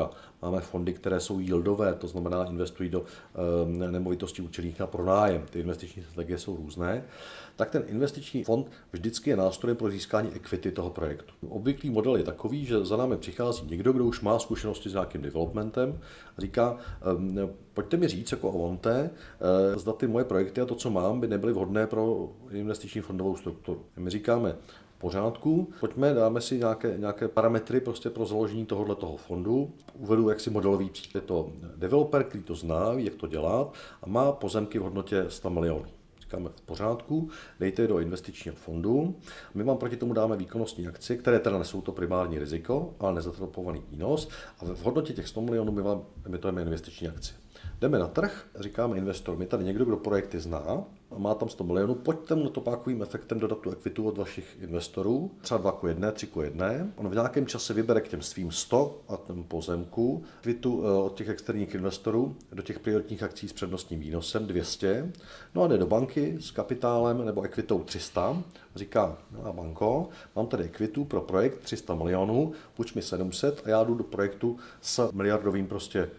máme 0.42 0.60
fondy, 0.60 0.92
které 0.92 1.20
jsou 1.20 1.40
yieldové, 1.40 1.94
to 1.94 2.08
znamená 2.08 2.44
investují 2.44 2.90
do 2.90 3.00
uh, 3.00 3.90
nemovitostí 3.90 4.42
určených 4.42 4.78
na 4.78 4.86
pronájem. 4.86 5.46
Ty 5.50 5.60
investiční 5.60 6.02
strategie 6.02 6.38
jsou 6.38 6.56
různé 6.56 7.04
tak 7.56 7.70
ten 7.70 7.82
investiční 7.86 8.44
fond 8.44 8.70
vždycky 8.92 9.30
je 9.30 9.36
nástrojem 9.36 9.76
pro 9.76 9.90
získání 9.90 10.32
equity 10.32 10.72
toho 10.72 10.90
projektu. 10.90 11.34
Obvyklý 11.48 11.90
model 11.90 12.16
je 12.16 12.24
takový, 12.24 12.64
že 12.64 12.84
za 12.84 12.96
námi 12.96 13.16
přichází 13.16 13.66
někdo, 13.66 13.92
kdo 13.92 14.04
už 14.04 14.20
má 14.20 14.38
zkušenosti 14.38 14.88
s 14.88 14.92
nějakým 14.92 15.22
developmentem 15.22 16.00
a 16.36 16.40
říká, 16.40 16.76
ehm, 17.02 17.50
pojďte 17.74 17.96
mi 17.96 18.08
říct 18.08 18.32
jako 18.32 18.52
Avante, 18.54 19.10
eh, 19.10 19.78
zda 19.78 19.92
ty 19.92 20.06
moje 20.06 20.24
projekty 20.24 20.60
a 20.60 20.66
to, 20.66 20.74
co 20.74 20.90
mám, 20.90 21.20
by 21.20 21.28
nebyly 21.28 21.52
vhodné 21.52 21.86
pro 21.86 22.32
investiční 22.50 23.00
fondovou 23.00 23.36
strukturu. 23.36 23.84
My 23.96 24.10
říkáme, 24.10 24.56
pořádku, 25.02 25.68
pojďme, 25.80 26.14
dáme 26.14 26.40
si 26.40 26.58
nějaké, 26.58 26.94
nějaké 26.98 27.28
parametry 27.28 27.80
prostě 27.80 28.10
pro 28.10 28.26
založení 28.26 28.66
tohohle 28.66 28.94
toho 28.94 29.16
fondu. 29.16 29.70
Uvedu 29.98 30.28
jaksi 30.28 30.50
modelový 30.50 30.90
příklad. 30.90 31.20
Je 31.22 31.26
to 31.26 31.52
developer, 31.76 32.24
který 32.24 32.44
to 32.44 32.54
zná, 32.54 32.92
ví, 32.92 33.04
jak 33.04 33.14
to 33.14 33.26
dělat 33.26 33.74
a 34.02 34.08
má 34.08 34.32
pozemky 34.32 34.78
v 34.78 34.82
hodnotě 34.82 35.24
100 35.28 35.50
milionů 35.50 35.84
říkáme 36.32 36.50
v 36.56 36.60
pořádku, 36.60 37.28
dejte 37.60 37.82
je 37.82 37.88
do 37.88 37.98
investičního 37.98 38.56
fondu. 38.56 39.14
My 39.54 39.64
vám 39.64 39.76
proti 39.76 39.96
tomu 39.96 40.12
dáme 40.12 40.36
výkonnostní 40.36 40.88
akcie, 40.88 41.16
které 41.16 41.38
teda 41.38 41.58
nesou 41.58 41.80
to 41.80 41.92
primární 41.92 42.38
riziko, 42.38 42.94
ale 43.00 43.14
nezatropovaný 43.14 43.82
výnos. 43.90 44.28
A 44.58 44.64
v 44.64 44.82
hodnotě 44.82 45.12
těch 45.12 45.28
100 45.28 45.40
milionů 45.40 45.72
my 45.72 45.82
vám 45.82 46.02
emitujeme 46.24 46.62
investiční 46.62 47.08
akcie. 47.08 47.36
Jdeme 47.80 47.98
na 47.98 48.08
trh, 48.08 48.46
říkáme 48.60 48.98
investor, 48.98 49.36
my 49.36 49.46
tady 49.46 49.64
někdo, 49.64 49.84
kdo 49.84 49.96
projekty 49.96 50.40
zná, 50.40 50.84
má 51.18 51.34
tam 51.34 51.48
100 51.48 51.64
milionů, 51.64 51.94
pojďte 51.94 52.34
mu 52.34 52.50
to 52.50 52.60
pákovým 52.60 53.02
efektem 53.02 53.40
dodat 53.40 53.58
tu 53.58 53.70
ekvitu 53.70 54.08
od 54.08 54.18
vašich 54.18 54.56
investorů, 54.60 55.30
třeba 55.40 55.58
2 55.58 55.72
k 55.72 55.84
1, 55.88 56.12
3 56.12 56.26
k 56.26 56.36
1. 56.36 56.66
On 56.96 57.08
v 57.08 57.14
nějakém 57.14 57.46
čase 57.46 57.74
vybere 57.74 58.00
k 58.00 58.08
těm 58.08 58.22
svým 58.22 58.52
100 58.52 59.02
a 59.08 59.16
ten 59.16 59.44
pozemku 59.44 60.24
ekvitu 60.38 60.82
eh, 60.84 60.90
od 60.90 61.14
těch 61.14 61.28
externích 61.28 61.74
investorů 61.74 62.36
do 62.52 62.62
těch 62.62 62.78
prioritních 62.78 63.22
akcí 63.22 63.48
s 63.48 63.52
přednostním 63.52 64.00
výnosem 64.00 64.46
200. 64.46 65.12
No 65.54 65.62
a 65.62 65.68
jde 65.68 65.78
do 65.78 65.86
banky 65.86 66.36
s 66.40 66.50
kapitálem 66.50 67.26
nebo 67.26 67.42
ekvitou 67.42 67.78
300. 67.78 68.42
Říká, 68.76 69.18
no 69.44 69.52
banko, 69.52 70.08
mám 70.36 70.46
tady 70.46 70.64
ekvitu 70.64 71.04
pro 71.04 71.20
projekt 71.20 71.58
300 71.58 71.94
milionů, 71.94 72.52
půjč 72.76 72.94
mi 72.94 73.02
700 73.02 73.62
a 73.64 73.68
já 73.68 73.84
jdu 73.84 73.94
do 73.94 74.04
projektu 74.04 74.56
s 74.80 75.12
miliardovým 75.12 75.66
prostě 75.66 75.98
eh, 76.00 76.10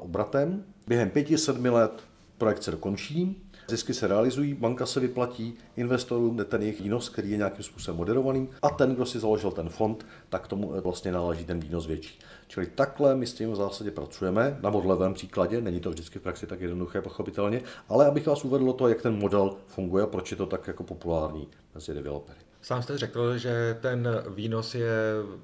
obratem. 0.00 0.64
Během 0.86 1.10
5-7 1.10 1.72
let 1.72 2.02
projekt 2.38 2.62
se 2.62 2.70
dokončí, 2.70 3.43
Zisky 3.68 3.94
se 3.94 4.06
realizují, 4.06 4.54
banka 4.54 4.86
se 4.86 5.00
vyplatí, 5.00 5.54
investorům 5.76 6.44
ten 6.44 6.62
jejich 6.62 6.80
výnos, 6.80 7.08
který 7.08 7.30
je 7.30 7.36
nějakým 7.36 7.64
způsobem 7.64 7.98
moderovaný 7.98 8.48
a 8.62 8.68
ten, 8.70 8.94
kdo 8.94 9.06
si 9.06 9.18
založil 9.18 9.50
ten 9.50 9.68
fond, 9.68 10.06
tak 10.28 10.48
tomu 10.48 10.80
vlastně 10.80 11.12
náleží 11.12 11.44
ten 11.44 11.60
výnos 11.60 11.86
větší. 11.86 12.18
Čili 12.48 12.66
takhle 12.66 13.14
my 13.14 13.26
s 13.26 13.34
tím 13.34 13.52
v 13.52 13.56
zásadě 13.56 13.90
pracujeme, 13.90 14.58
na 14.62 14.70
modlevém 14.70 15.14
příkladě, 15.14 15.60
není 15.60 15.80
to 15.80 15.90
vždycky 15.90 16.18
v 16.18 16.22
praxi 16.22 16.46
tak 16.46 16.60
jednoduché, 16.60 17.02
pochopitelně, 17.02 17.62
ale 17.88 18.06
abych 18.06 18.26
vás 18.26 18.44
uvedl 18.44 18.72
to, 18.72 18.88
jak 18.88 19.02
ten 19.02 19.18
model 19.18 19.56
funguje 19.66 20.04
a 20.04 20.06
proč 20.06 20.30
je 20.30 20.36
to 20.36 20.46
tak 20.46 20.66
jako 20.66 20.84
populární 20.84 21.48
mezi 21.74 21.94
developery. 21.94 22.38
Sám 22.62 22.82
jste 22.82 22.98
řekl, 22.98 23.38
že 23.38 23.78
ten 23.80 24.08
výnos 24.28 24.74
je 24.74 24.92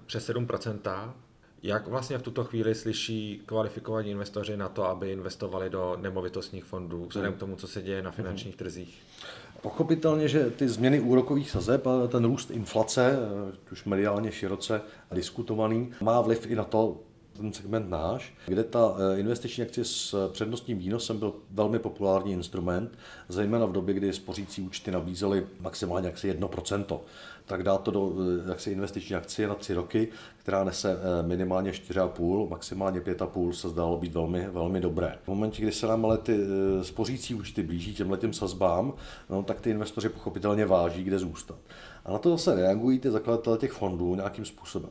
přes 0.07 0.31
7%. 0.31 1.13
Jak 1.63 1.87
vlastně 1.87 2.19
v 2.19 2.23
tuto 2.23 2.45
chvíli 2.45 2.75
slyší 2.75 3.43
kvalifikovaní 3.47 4.11
investoři 4.11 4.57
na 4.57 4.69
to, 4.69 4.85
aby 4.85 5.13
investovali 5.13 5.71
do 5.71 5.97
nemovitostních 6.01 6.65
fondů, 6.65 7.07
vzhledem 7.07 7.33
k 7.33 7.39
tomu, 7.39 7.57
co 7.57 7.67
se 7.67 7.83
děje 7.83 8.03
na 8.03 8.11
finančních 8.11 8.57
trzích? 8.57 9.03
Pochopitelně, 9.63 10.29
že 10.29 10.51
ty 10.51 10.69
změny 10.69 11.01
úrokových 11.01 11.51
sazeb 11.51 11.87
a 11.87 12.07
ten 12.07 12.25
růst 12.25 12.51
inflace, 12.51 13.19
už 13.73 13.85
mediálně 13.85 14.33
široce 14.33 14.81
diskutovaný, 15.13 15.93
má 16.01 16.21
vliv 16.21 16.47
i 16.47 16.55
na 16.55 16.65
to, 16.65 17.01
ten 17.37 17.53
segment 17.53 17.91
náš, 17.91 18.35
kde 18.47 18.65
ta 18.65 18.95
eh, 18.97 19.21
investiční 19.21 19.65
akcie 19.65 19.85
s 19.85 20.29
přednostním 20.33 20.79
výnosem 20.79 21.19
byl 21.19 21.35
velmi 21.51 21.79
populární 21.79 22.33
instrument, 22.33 22.99
zejména 23.29 23.67
v 23.67 23.73
době, 23.73 23.95
kdy 23.95 24.13
spořící 24.13 24.63
účty 24.63 24.91
nabízely 24.91 25.47
maximálně 25.61 26.07
jaksi 26.07 26.33
1%, 26.33 27.01
tak 27.51 27.63
dá 27.63 27.79
to 27.79 27.91
do 27.91 28.13
eh, 28.47 28.49
jaksi 28.49 28.71
investiční 28.71 29.17
akcie 29.17 29.49
na 29.49 29.55
tři 29.55 29.75
roky, 29.75 30.09
která 30.37 30.65
nese 30.65 30.93
eh, 30.93 31.27
minimálně 31.27 31.71
4,5, 31.71 32.49
maximálně 32.49 33.01
5,5 33.01 33.51
se 33.53 33.69
zdálo 33.69 33.97
být 33.97 34.15
velmi, 34.15 34.49
velmi 34.51 34.81
dobré. 34.81 35.19
V 35.23 35.29
momentě, 35.29 35.63
kdy 35.63 35.73
se 35.73 35.87
nám 35.87 36.05
ale 36.05 36.19
ty 36.19 36.39
spořící 36.83 37.35
účty 37.35 37.63
blíží 37.63 37.95
těmhle 37.95 38.19
těm 38.19 38.33
sazbám, 38.33 38.93
no, 39.31 39.43
tak 39.43 39.61
ty 39.61 39.71
investoři 39.71 40.09
pochopitelně 40.09 40.67
váží, 40.67 41.05
kde 41.05 41.19
zůstat. 41.19 41.59
A 42.05 42.13
na 42.13 42.19
to 42.19 42.31
zase 42.31 42.55
reagují 42.55 42.99
ty 42.99 43.11
zakladatelé 43.11 43.59
těch 43.59 43.73
fondů 43.73 44.15
nějakým 44.15 44.45
způsobem. 44.45 44.91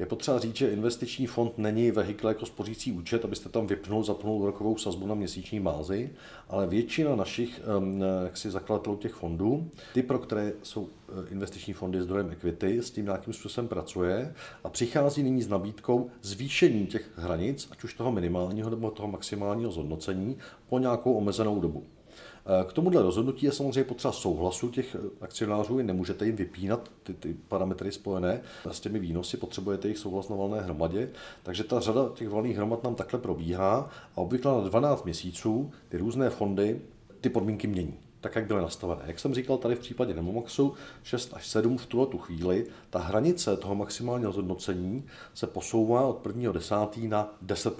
Je 0.00 0.06
potřeba 0.06 0.38
říct, 0.38 0.56
že 0.56 0.70
investiční 0.70 1.26
fond 1.26 1.58
není 1.58 1.90
vehikl 1.90 2.28
jako 2.28 2.46
spořící 2.46 2.92
účet, 2.92 3.24
abyste 3.24 3.48
tam 3.48 3.66
vypnul, 3.66 4.04
zapnul 4.04 4.46
rokovou 4.46 4.76
sazbu 4.76 5.06
na 5.06 5.14
měsíční 5.14 5.60
bázi, 5.60 6.10
ale 6.48 6.66
většina 6.66 7.16
našich 7.16 7.60
jaksi 8.24 8.50
zakladatelů 8.50 8.96
těch 8.96 9.12
fondů, 9.12 9.70
ty, 9.94 10.02
pro 10.02 10.18
které 10.18 10.52
jsou 10.62 10.88
e, 10.88 11.30
investiční 11.30 11.72
fondy 11.72 12.02
zdrojem 12.02 12.30
equity, 12.30 12.82
s 12.82 12.90
tím 12.90 13.04
nějakým 13.04 13.32
způsobem 13.32 13.68
pracuje 13.68 14.34
a 14.64 14.68
přichází 14.68 15.22
nyní 15.22 15.42
s 15.42 15.48
nabídkou 15.48 16.10
zvýšení 16.22 16.86
těch 16.86 17.10
hranic, 17.16 17.68
ať 17.72 17.84
už 17.84 17.94
toho 17.94 18.12
minimálního 18.12 18.70
nebo 18.70 18.90
toho 18.90 19.08
maximálního 19.08 19.70
zhodnocení, 19.70 20.36
po 20.68 20.78
nějakou 20.78 21.14
omezenou 21.14 21.60
dobu. 21.60 21.84
Eh, 22.46 22.64
k 22.64 22.72
tomuhle 22.72 23.02
rozhodnutí 23.02 23.46
je 23.46 23.52
samozřejmě 23.52 23.84
potřeba 23.84 24.12
souhlasu 24.12 24.68
těch 24.68 24.94
eh, 24.94 24.98
akcionářů, 25.20 25.82
nemůžete 25.82 26.26
jim 26.26 26.36
vypínat 26.36 26.90
ty, 27.02 27.14
ty 27.14 27.36
parametry 27.48 27.92
spojené 27.92 28.40
s 28.70 28.80
těmi 28.80 28.98
výnosy, 28.98 29.36
potřebujete 29.36 29.88
jejich 29.88 29.98
souhlas 29.98 30.28
na 30.28 30.36
valné 30.36 30.60
hromadě. 30.60 31.10
Takže 31.42 31.64
ta 31.64 31.80
řada 31.80 32.08
těch 32.14 32.28
valných 32.28 32.56
hromad 32.56 32.84
nám 32.84 32.94
takhle 32.94 33.20
probíhá 33.20 33.90
a 34.16 34.18
obvykle 34.20 34.52
na 34.52 34.60
12 34.60 35.04
měsíců 35.04 35.70
ty 35.88 35.98
různé 35.98 36.30
fondy 36.30 36.80
ty 37.20 37.28
podmínky 37.28 37.66
mění 37.66 37.94
tak, 38.20 38.36
jak 38.36 38.46
byly 38.46 38.62
nastavené. 38.62 39.02
Jak 39.06 39.18
jsem 39.18 39.34
říkal 39.34 39.58
tady 39.58 39.74
v 39.74 39.78
případě 39.78 40.14
Nemomaxu, 40.14 40.74
6 41.02 41.34
až 41.34 41.48
7 41.48 41.78
v 41.78 41.86
tuhle 41.86 42.06
tu 42.06 42.18
chvíli, 42.18 42.66
ta 42.90 42.98
hranice 42.98 43.56
toho 43.56 43.74
maximálního 43.74 44.32
zhodnocení 44.32 45.04
se 45.34 45.46
posouvá 45.46 46.06
od 46.06 46.26
1.10. 46.26 47.08
na 47.08 47.34
10 47.42 47.74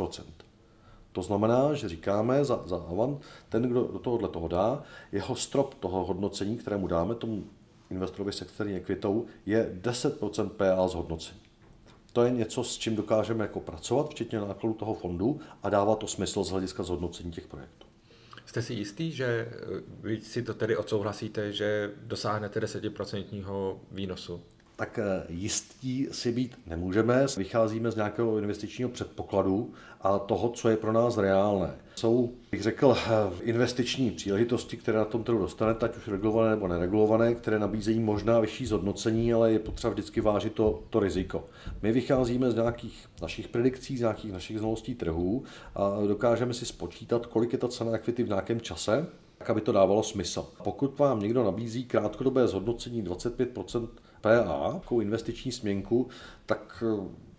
to 1.13 1.23
znamená, 1.23 1.75
že 1.75 1.89
říkáme 1.89 2.45
za, 2.45 2.63
za 2.67 2.77
Avant, 2.77 3.23
ten, 3.49 3.63
kdo 3.63 3.89
do 3.93 3.99
tohohle 3.99 4.29
toho 4.29 4.49
dá, 4.49 4.83
jeho 5.13 5.37
strop 5.37 5.75
toho 5.75 6.05
hodnocení, 6.05 6.57
kterému 6.57 6.87
dáme 6.87 7.15
tomu 7.15 7.45
investorovi 7.91 8.33
se 8.33 8.45
externí 8.45 8.75
ekvitou, 8.75 9.27
je 9.47 9.79
10% 9.83 10.49
PA 10.49 10.89
z 10.89 10.95
hodnocení. 10.95 11.41
To 12.13 12.23
je 12.23 12.31
něco, 12.31 12.65
s 12.65 12.79
čím 12.79 12.97
dokážeme 12.97 13.45
jako 13.45 13.61
pracovat, 13.61 14.11
včetně 14.11 14.41
nákladu 14.41 14.75
toho 14.75 14.95
fondu 14.95 15.41
a 15.63 15.71
dává 15.71 15.95
to 15.95 16.07
smysl 16.07 16.45
z 16.45 16.51
hlediska 16.51 16.83
zhodnocení 16.83 17.33
těch 17.33 17.47
projektů. 17.47 17.87
Jste 18.47 18.63
si 18.63 18.75
jistý, 18.75 19.13
že 19.13 19.53
vy 20.01 20.21
si 20.21 20.43
to 20.43 20.55
tedy 20.55 20.77
odsouhlasíte, 20.77 21.53
že 21.53 21.91
dosáhnete 22.03 22.61
10% 22.61 23.77
výnosu? 23.91 24.41
Tak 24.81 24.99
eh, 24.99 25.25
jistí 25.29 26.09
si 26.13 26.33
být 26.33 26.59
nemůžeme. 26.67 27.27
Vycházíme 27.37 27.91
z 27.91 27.97
nějakého 27.97 28.39
investičního 28.39 28.91
předpokladu 28.91 29.73
a 30.01 30.19
toho, 30.19 30.49
co 30.49 30.69
je 30.69 30.77
pro 30.77 30.93
nás 30.93 31.19
reálné. 31.19 31.71
Jsou, 31.95 32.33
bych 32.51 32.63
řekl, 32.63 32.97
eh, 32.97 33.11
investiční 33.43 34.11
příležitosti, 34.11 34.77
které 34.77 34.99
na 34.99 35.05
tom 35.05 35.25
trhu 35.25 35.39
dostanete, 35.39 35.87
ať 35.87 35.97
už 35.97 36.09
regulované 36.09 36.51
nebo 36.51 36.69
neregulované, 36.69 37.35
které 37.35 37.59
nabízejí 37.59 38.01
možná 38.01 38.41
vyšší 38.41 38.67
zhodnocení, 38.67 39.33
ale 39.33 39.53
je 39.53 39.59
potřeba 39.59 39.93
vždycky 39.93 40.21
vážit 40.21 40.53
to, 40.53 40.83
to 40.91 41.01
riziko. 41.01 41.45
My 41.83 41.93
vycházíme 41.93 42.51
z 42.51 42.55
nějakých 42.55 43.07
našich 43.23 43.49
predikcí, 43.49 43.97
z 43.97 44.01
nějakých 44.01 44.33
našich 44.33 44.59
znalostí 44.59 44.95
trhů 44.95 45.45
a 45.75 46.07
dokážeme 46.07 46.55
si 46.55 46.67
spočítat, 46.67 47.27
kolik 47.27 47.53
je 47.53 47.59
ta 47.59 47.69
cena 47.69 47.93
akvity 47.95 48.23
v 48.23 48.29
nějakém 48.29 48.61
čase, 48.61 49.07
tak 49.39 49.51
aby 49.51 49.61
to 49.61 49.73
dávalo 49.73 50.03
smysl. 50.03 50.49
Pokud 50.65 50.99
vám 50.99 51.21
někdo 51.21 51.45
nabízí 51.45 51.85
krátkodobé 51.85 52.49
zhodnocení 52.49 53.03
25 53.03 53.51
PA, 54.21 54.73
takovou 54.81 55.01
investiční 55.01 55.53
směnku, 55.53 56.09
tak 56.47 56.85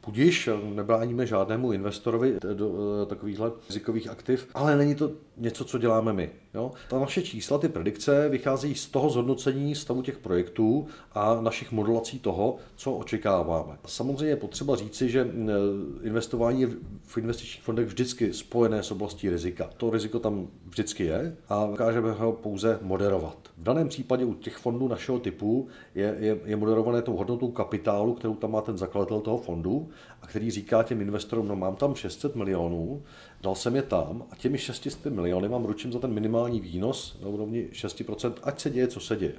Budíš, 0.05 0.49
nebráníme 0.63 1.25
žádnému 1.27 1.71
investorovi 1.71 2.37
do 2.53 2.73
eh, 3.03 3.05
takovýchhle 3.05 3.51
rizikových 3.69 4.09
aktiv, 4.09 4.47
ale 4.53 4.75
není 4.75 4.95
to 4.95 5.11
něco, 5.37 5.65
co 5.65 5.77
děláme 5.77 6.13
my. 6.13 6.29
Jo? 6.53 6.71
Ta 6.89 6.99
naše 6.99 7.21
čísla, 7.21 7.57
ty 7.57 7.69
predikce, 7.69 8.29
vycházejí 8.29 8.75
z 8.75 8.87
toho 8.87 9.09
zhodnocení 9.09 9.75
stavu 9.75 10.01
těch 10.01 10.17
projektů 10.17 10.87
a 11.13 11.41
našich 11.41 11.71
modulací 11.71 12.19
toho, 12.19 12.57
co 12.75 12.93
očekáváme. 12.93 13.77
Samozřejmě 13.85 14.27
je 14.27 14.35
potřeba 14.35 14.75
říci, 14.75 15.09
že 15.09 15.27
eh, 15.31 16.07
investování 16.07 16.61
je 16.61 16.69
v 17.03 17.17
investičních 17.17 17.63
fondech 17.63 17.87
vždycky 17.87 18.33
spojené 18.33 18.83
s 18.83 18.91
oblastí 18.91 19.29
rizika. 19.29 19.69
To 19.77 19.89
riziko 19.89 20.19
tam 20.19 20.47
vždycky 20.69 21.05
je 21.05 21.35
a 21.49 21.65
dokážeme 21.65 22.11
ho 22.11 22.31
pouze 22.31 22.79
moderovat. 22.81 23.37
V 23.57 23.63
daném 23.63 23.87
případě 23.87 24.25
u 24.25 24.33
těch 24.33 24.57
fondů 24.57 24.87
našeho 24.87 25.19
typu 25.19 25.67
je, 25.95 26.15
je, 26.19 26.37
je 26.45 26.55
moderované 26.55 27.01
tou 27.01 27.15
hodnotou 27.15 27.51
kapitálu, 27.51 28.13
kterou 28.13 28.35
tam 28.35 28.51
má 28.51 28.61
ten 28.61 28.77
zakladatel 28.77 29.19
toho 29.19 29.37
fondu 29.37 29.89
a 30.21 30.27
který 30.27 30.51
říká 30.51 30.83
těm 30.83 31.01
investorům, 31.01 31.47
no 31.47 31.55
mám 31.55 31.75
tam 31.75 31.95
600 31.95 32.35
milionů, 32.35 33.03
dal 33.41 33.55
jsem 33.55 33.75
je 33.75 33.81
tam 33.81 34.25
a 34.31 34.35
těmi 34.35 34.57
600 34.57 35.05
miliony 35.05 35.49
mám 35.49 35.65
ručím 35.65 35.91
za 35.91 35.99
ten 35.99 36.13
minimální 36.13 36.61
výnos 36.61 37.19
na 37.21 37.27
úrovni 37.27 37.69
6%, 37.71 38.33
ať 38.43 38.59
se 38.59 38.69
děje, 38.69 38.87
co 38.87 38.99
se 38.99 39.15
děje. 39.15 39.33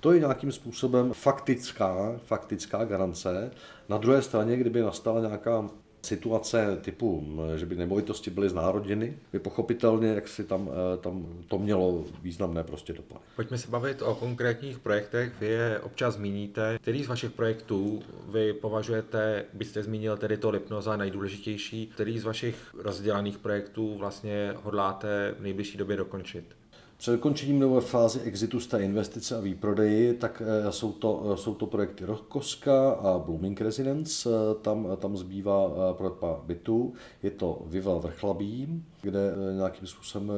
To 0.00 0.12
je 0.12 0.20
nějakým 0.20 0.52
způsobem 0.52 1.12
faktická, 1.12 2.20
faktická 2.24 2.84
garance. 2.84 3.50
Na 3.88 3.98
druhé 3.98 4.22
straně, 4.22 4.56
kdyby 4.56 4.80
nastala 4.82 5.20
nějaká 5.20 5.70
situace 6.02 6.78
typu, 6.80 7.26
že 7.56 7.66
by 7.66 7.76
nemovitosti 7.76 8.30
byly 8.30 8.48
znárodněny, 8.48 9.18
by 9.32 9.38
pochopitelně, 9.38 10.08
jak 10.08 10.28
si 10.28 10.44
tam, 10.44 10.70
eh, 10.70 10.96
tam 10.96 11.26
to 11.48 11.58
mělo 11.58 12.04
významné 12.22 12.64
prostě 12.64 12.92
dopady. 12.92 13.20
Pojďme 13.36 13.58
se 13.58 13.70
bavit 13.70 14.02
o 14.02 14.14
konkrétních 14.14 14.78
projektech. 14.78 15.32
Vy 15.40 15.46
je 15.46 15.80
občas 15.80 16.14
zmíníte. 16.14 16.78
Který 16.82 17.04
z 17.04 17.08
vašich 17.08 17.30
projektů 17.30 18.02
vy 18.28 18.52
považujete, 18.52 19.44
byste 19.52 19.82
zmínil 19.82 20.16
tedy 20.16 20.36
to 20.36 20.50
Lipno 20.50 20.82
za 20.82 20.96
nejdůležitější? 20.96 21.86
Který 21.86 22.18
z 22.18 22.24
vašich 22.24 22.74
rozdělaných 22.78 23.38
projektů 23.38 23.94
vlastně 23.98 24.54
hodláte 24.62 25.34
v 25.38 25.42
nejbližší 25.42 25.78
době 25.78 25.96
dokončit? 25.96 26.61
Před 27.02 27.12
dokončením 27.12 27.58
nové 27.58 27.80
fázi 27.80 28.20
exitu 28.20 28.60
z 28.60 28.66
té 28.66 28.82
investice 28.82 29.36
a 29.36 29.40
výprodeji, 29.40 30.14
tak 30.14 30.42
eh, 30.44 30.72
jsou 30.72 30.92
to, 30.92 31.32
eh, 31.32 31.36
jsou 31.36 31.54
to 31.54 31.66
projekty 31.66 32.04
Rokoska 32.04 32.90
a 32.90 33.18
Blooming 33.18 33.60
Residence. 33.60 34.30
Eh, 34.30 34.54
tam, 34.62 34.88
tam 34.96 35.16
zbývá 35.16 35.70
projekt 35.92 36.14
pár 36.14 36.36
bytů. 36.44 36.92
Je 37.22 37.30
to 37.30 37.62
Viva 37.66 37.98
Vrchlabí, 37.98 38.84
kde 39.00 39.34
nějakým 39.56 39.86
způsobem 39.86 40.32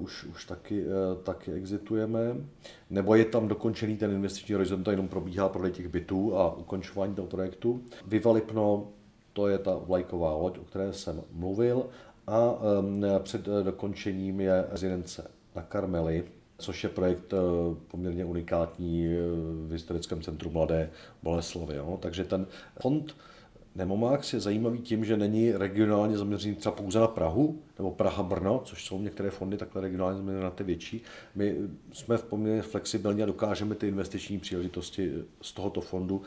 už, 0.00 0.24
už 0.24 0.44
taky, 0.44 0.84
taky 1.22 1.52
exitujeme. 1.52 2.36
Nebo 2.90 3.14
je 3.14 3.24
tam 3.24 3.48
dokončený 3.48 3.96
ten 3.96 4.10
investiční 4.10 4.52
horizont, 4.52 4.84
to 4.84 4.90
jenom 4.90 5.08
probíhá 5.08 5.48
prodej 5.48 5.72
těch 5.72 5.88
bytů 5.88 6.36
a 6.36 6.56
ukončování 6.56 7.14
toho 7.14 7.28
projektu. 7.28 7.82
Viva 8.06 8.32
Lipno, 8.32 8.88
to 9.32 9.48
je 9.48 9.58
ta 9.58 9.76
vlajková 9.86 10.34
loď, 10.34 10.58
o 10.58 10.64
které 10.64 10.92
jsem 10.92 11.22
mluvil. 11.32 11.86
A 12.26 12.54
před 13.22 13.46
dokončením 13.62 14.40
je 14.40 14.64
rezidence 14.70 15.37
na 15.56 15.62
Karmeli, 15.62 16.24
což 16.58 16.84
je 16.84 16.90
projekt 16.90 17.32
eh, 17.32 17.36
poměrně 17.90 18.24
unikátní 18.24 19.06
eh, 19.06 19.18
v 19.68 19.72
historickém 19.72 20.22
centru 20.22 20.50
Mladé 20.50 20.90
Boleslavy. 21.22 21.76
Jo. 21.76 21.98
Takže 22.02 22.24
ten 22.24 22.46
fond 22.80 23.16
Nemomax 23.78 24.32
je 24.32 24.40
zajímavý 24.40 24.78
tím, 24.78 25.04
že 25.04 25.16
není 25.16 25.52
regionálně 25.52 26.18
zaměřený 26.18 26.54
třeba 26.54 26.74
pouze 26.74 26.98
na 26.98 27.06
Prahu, 27.06 27.58
nebo 27.78 27.90
Praha-Brno, 27.90 28.60
což 28.64 28.84
jsou 28.84 29.00
některé 29.00 29.30
fondy 29.30 29.56
takhle 29.56 29.82
regionálně 29.82 30.16
zaměřené 30.16 30.44
na 30.44 30.50
ty 30.50 30.64
větší. 30.64 31.02
My 31.34 31.56
jsme 31.92 32.16
v 32.16 32.22
poměrně 32.22 32.62
flexibilní 32.62 33.22
a 33.22 33.26
dokážeme 33.26 33.74
ty 33.74 33.88
investiční 33.88 34.38
příležitosti 34.38 35.12
z 35.42 35.52
tohoto 35.52 35.80
fondu 35.80 36.22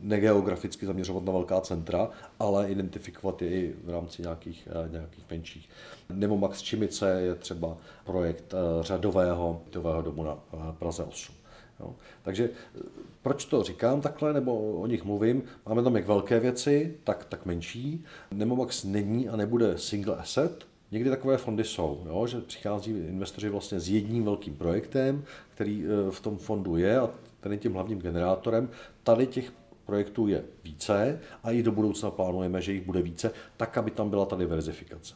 negeograficky 0.00 0.86
zaměřovat 0.86 1.24
na 1.24 1.32
velká 1.32 1.60
centra, 1.60 2.08
ale 2.38 2.68
identifikovat 2.68 3.42
je 3.42 3.50
i 3.50 3.74
v 3.84 3.90
rámci 3.90 4.22
nějakých, 4.22 4.68
eh, 4.70 4.88
nějakých 4.92 5.24
menších. 5.30 5.68
Nemomax 6.12 6.62
Čimice 6.62 7.20
je 7.20 7.34
třeba 7.34 7.76
projekt 8.04 8.54
eh, 8.54 8.82
řadového 8.82 9.62
bytového 9.64 10.02
domu 10.02 10.24
na 10.24 10.38
eh, 10.52 10.56
Praze 10.78 11.04
8. 11.04 11.37
Jo. 11.80 11.94
Takže 12.22 12.50
eh, 12.76 12.80
proč 13.22 13.44
to 13.44 13.62
říkám 13.62 14.00
takhle, 14.00 14.32
nebo 14.32 14.72
o 14.72 14.86
nich 14.86 15.04
mluvím? 15.04 15.42
Máme 15.66 15.82
tam 15.82 15.96
jak 15.96 16.06
velké 16.06 16.40
věci, 16.40 16.94
tak, 17.04 17.24
tak 17.24 17.46
menší. 17.46 18.04
Nemomax 18.30 18.84
není 18.84 19.28
a 19.28 19.36
nebude 19.36 19.78
single 19.78 20.16
asset, 20.16 20.66
Někdy 20.90 21.10
takové 21.10 21.36
fondy 21.36 21.64
jsou, 21.64 22.02
jo, 22.06 22.26
že 22.26 22.40
přichází 22.40 22.90
investoři 22.90 23.48
vlastně 23.48 23.80
s 23.80 23.88
jedním 23.88 24.24
velkým 24.24 24.54
projektem, 24.54 25.24
který 25.54 25.84
v 26.10 26.20
tom 26.20 26.38
fondu 26.38 26.76
je 26.76 26.98
a 26.98 27.10
ten 27.40 27.52
je 27.52 27.58
tím 27.58 27.72
hlavním 27.72 27.98
generátorem. 27.98 28.68
Tady 29.02 29.26
těch 29.26 29.52
projektů 29.88 30.28
je 30.28 30.44
více 30.64 31.20
a 31.42 31.50
i 31.50 31.62
do 31.62 31.72
budoucna 31.72 32.10
plánujeme, 32.10 32.60
že 32.60 32.72
jich 32.72 32.86
bude 32.86 33.02
více, 33.02 33.30
tak, 33.56 33.78
aby 33.78 33.90
tam 33.90 34.10
byla 34.10 34.24
ta 34.24 34.36
diverzifikace. 34.36 35.14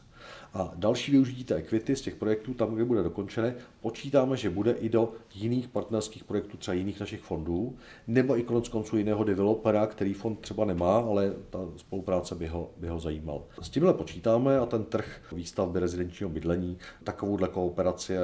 A 0.53 0.71
další 0.75 1.11
využití 1.11 1.43
té 1.43 1.55
equity 1.55 1.95
z 1.95 2.01
těch 2.01 2.15
projektů, 2.15 2.53
tam, 2.53 2.75
kde 2.75 2.85
bude 2.85 3.03
dokončené, 3.03 3.55
počítáme, 3.81 4.37
že 4.37 4.49
bude 4.49 4.71
i 4.71 4.89
do 4.89 5.13
jiných 5.33 5.67
partnerských 5.67 6.23
projektů, 6.23 6.57
třeba 6.57 6.75
jiných 6.75 6.99
našich 6.99 7.21
fondů, 7.21 7.77
nebo 8.07 8.37
i 8.37 8.43
konec 8.43 8.69
konců 8.69 8.97
jiného 8.97 9.23
developera, 9.23 9.87
který 9.87 10.13
fond 10.13 10.39
třeba 10.39 10.65
nemá, 10.65 10.97
ale 10.97 11.33
ta 11.49 11.59
spolupráce 11.75 12.35
by 12.35 12.47
ho, 12.47 12.71
by 12.77 12.87
ho 12.87 12.99
zajímal. 12.99 13.45
S 13.61 13.69
tímhle 13.69 13.93
počítáme 13.93 14.59
a 14.59 14.65
ten 14.65 14.83
trh 14.83 15.21
výstavby 15.31 15.79
rezidenčního 15.79 16.29
bydlení 16.29 16.77
takovouhle 17.03 17.47
kooperaci 17.47 18.17
a, 18.17 18.21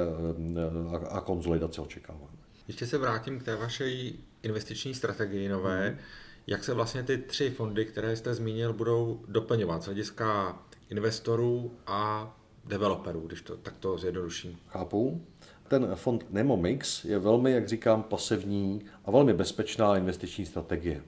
a 1.10 1.20
konzolidaci 1.20 1.80
očekáváme. 1.80 2.36
Ještě 2.68 2.86
se 2.86 2.98
vrátím 2.98 3.38
k 3.38 3.42
té 3.42 3.56
vaší 3.56 4.24
investiční 4.42 4.94
strategii 4.94 5.48
nové. 5.48 5.90
Mm. 5.90 5.98
Jak 6.50 6.64
se 6.64 6.74
vlastně 6.74 7.02
ty 7.02 7.18
tři 7.18 7.50
fondy, 7.50 7.84
které 7.84 8.16
jste 8.16 8.34
zmínil, 8.34 8.72
budou 8.72 9.20
doplňovat 9.28 9.82
z 9.82 9.84
hlediska 9.84 10.58
investorů 10.88 11.72
a 11.86 12.30
developerů, 12.64 13.20
když 13.20 13.42
to 13.42 13.56
takto 13.56 13.98
zjednoduším. 13.98 14.58
Chápu. 14.68 15.26
Ten 15.68 15.94
fond 15.94 16.32
Nemomix 16.32 17.04
je 17.04 17.18
velmi, 17.18 17.52
jak 17.52 17.68
říkám, 17.68 18.02
pasivní 18.02 18.84
a 19.04 19.10
velmi 19.10 19.34
bezpečná 19.34 19.96
investiční 19.96 20.46
strategie 20.46 21.02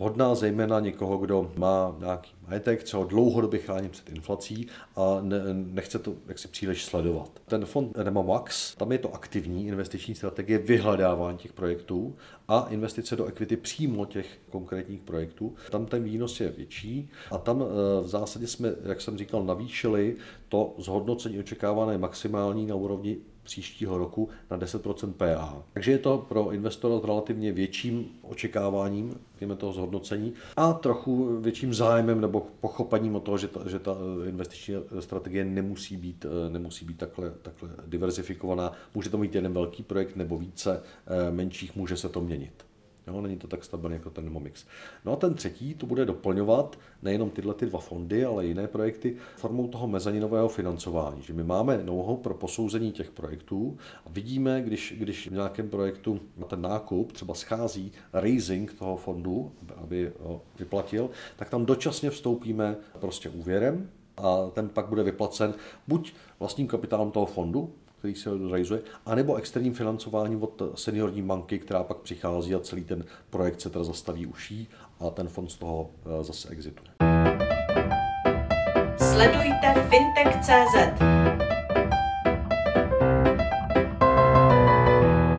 vhodná 0.00 0.34
zejména 0.34 0.80
někoho, 0.80 1.18
kdo 1.18 1.50
má 1.56 1.96
nějaký 1.98 2.32
majetek, 2.48 2.82
třeba 2.82 3.04
dlouhodobě 3.04 3.60
chrání 3.60 3.88
před 3.88 4.08
inflací 4.08 4.66
a 4.96 5.18
ne, 5.20 5.40
nechce 5.52 5.98
to 5.98 6.14
jaksi 6.26 6.48
příliš 6.48 6.84
sledovat. 6.84 7.30
Ten 7.46 7.64
fond 7.64 7.96
Nemo 7.96 8.22
Max, 8.22 8.74
tam 8.74 8.92
je 8.92 8.98
to 8.98 9.14
aktivní 9.14 9.66
investiční 9.66 10.14
strategie 10.14 10.58
vyhledávání 10.58 11.38
těch 11.38 11.52
projektů 11.52 12.16
a 12.48 12.66
investice 12.70 13.16
do 13.16 13.26
equity 13.26 13.56
přímo 13.56 14.06
těch 14.06 14.38
konkrétních 14.50 15.00
projektů. 15.00 15.54
Tam 15.70 15.86
ten 15.86 16.02
výnos 16.02 16.40
je 16.40 16.48
větší 16.48 17.10
a 17.30 17.38
tam 17.38 17.62
eh, 17.62 18.02
v 18.02 18.08
zásadě 18.08 18.46
jsme, 18.46 18.72
jak 18.82 19.00
jsem 19.00 19.18
říkal, 19.18 19.44
navýšili 19.44 20.16
to 20.48 20.74
zhodnocení 20.78 21.38
očekávané 21.38 21.98
maximální 21.98 22.66
na 22.66 22.74
úrovni 22.74 23.16
příštího 23.42 23.98
roku 23.98 24.28
na 24.50 24.58
10% 24.58 25.12
PA. 25.12 25.62
Takže 25.72 25.92
je 25.92 25.98
to 25.98 26.18
pro 26.28 26.50
investora 26.50 27.00
s 27.00 27.04
relativně 27.04 27.52
větším 27.52 28.06
očekáváním 28.22 29.14
řekněme, 29.40 29.56
toho 29.56 29.72
zhodnocení 29.72 30.32
a 30.56 30.72
trochu 30.72 31.40
větším 31.40 31.74
zájmem 31.74 32.20
nebo 32.20 32.46
pochopením 32.60 33.16
o 33.16 33.20
toho, 33.20 33.38
že 33.38 33.48
ta, 33.48 33.68
že 33.68 33.78
ta 33.78 33.96
investiční 34.28 34.74
strategie 35.00 35.44
nemusí 35.44 35.96
být, 35.96 36.26
nemusí 36.48 36.84
být 36.84 36.98
takhle, 36.98 37.32
takhle 37.42 37.70
diverzifikovaná. 37.86 38.72
Může 38.94 39.10
to 39.10 39.18
mít 39.18 39.34
jeden 39.34 39.52
velký 39.52 39.82
projekt 39.82 40.16
nebo 40.16 40.38
více 40.38 40.82
eh, 41.06 41.30
menších, 41.30 41.76
může 41.76 41.96
se 41.96 42.08
to 42.08 42.20
měnit. 42.20 42.69
Jo, 43.10 43.20
není 43.20 43.36
to 43.36 43.46
tak 43.46 43.64
stabilní 43.64 43.94
jako 43.94 44.10
ten 44.10 44.30
Momix. 44.30 44.64
No 45.04 45.12
a 45.12 45.16
ten 45.16 45.34
třetí 45.34 45.74
to 45.74 45.86
bude 45.86 46.04
doplňovat 46.04 46.78
nejenom 47.02 47.30
tyhle 47.30 47.54
ty 47.54 47.66
dva 47.66 47.78
fondy, 47.78 48.24
ale 48.24 48.46
jiné 48.46 48.66
projekty 48.66 49.16
formou 49.36 49.68
toho 49.68 49.88
mezaninového 49.88 50.48
financování. 50.48 51.22
Že 51.22 51.32
my 51.32 51.44
máme 51.44 51.84
know 51.84 52.16
pro 52.16 52.34
posouzení 52.34 52.92
těch 52.92 53.10
projektů 53.10 53.78
a 54.06 54.08
vidíme, 54.10 54.62
když, 54.62 54.94
když 54.98 55.28
v 55.28 55.32
nějakém 55.32 55.70
projektu 55.70 56.20
na 56.36 56.46
ten 56.46 56.62
nákup 56.62 57.12
třeba 57.12 57.34
schází 57.34 57.92
raising 58.12 58.72
toho 58.72 58.96
fondu, 58.96 59.52
aby 59.76 60.12
ho 60.20 60.42
vyplatil, 60.58 61.10
tak 61.36 61.50
tam 61.50 61.66
dočasně 61.66 62.10
vstoupíme 62.10 62.76
prostě 63.00 63.28
úvěrem, 63.28 63.90
a 64.16 64.50
ten 64.52 64.68
pak 64.68 64.86
bude 64.86 65.02
vyplacen 65.02 65.54
buď 65.88 66.12
vlastním 66.38 66.66
kapitálem 66.66 67.10
toho 67.10 67.26
fondu, 67.26 67.72
který 68.00 68.14
se 68.14 68.30
realizuje, 68.30 68.80
anebo 69.06 69.36
externím 69.36 69.74
financováním 69.74 70.42
od 70.42 70.62
seniorní 70.74 71.22
banky, 71.22 71.58
která 71.58 71.82
pak 71.82 71.96
přichází 71.96 72.54
a 72.54 72.60
celý 72.60 72.84
ten 72.84 73.04
projekt 73.30 73.60
se 73.60 73.70
teda 73.70 73.84
zastaví 73.84 74.26
uší 74.26 74.68
a 75.00 75.10
ten 75.10 75.28
fond 75.28 75.50
z 75.50 75.56
toho 75.56 75.90
eh, 76.20 76.24
zase 76.24 76.48
exituje. 76.48 76.90
Sledujte 78.98 79.88
fintech.cz 79.90 81.29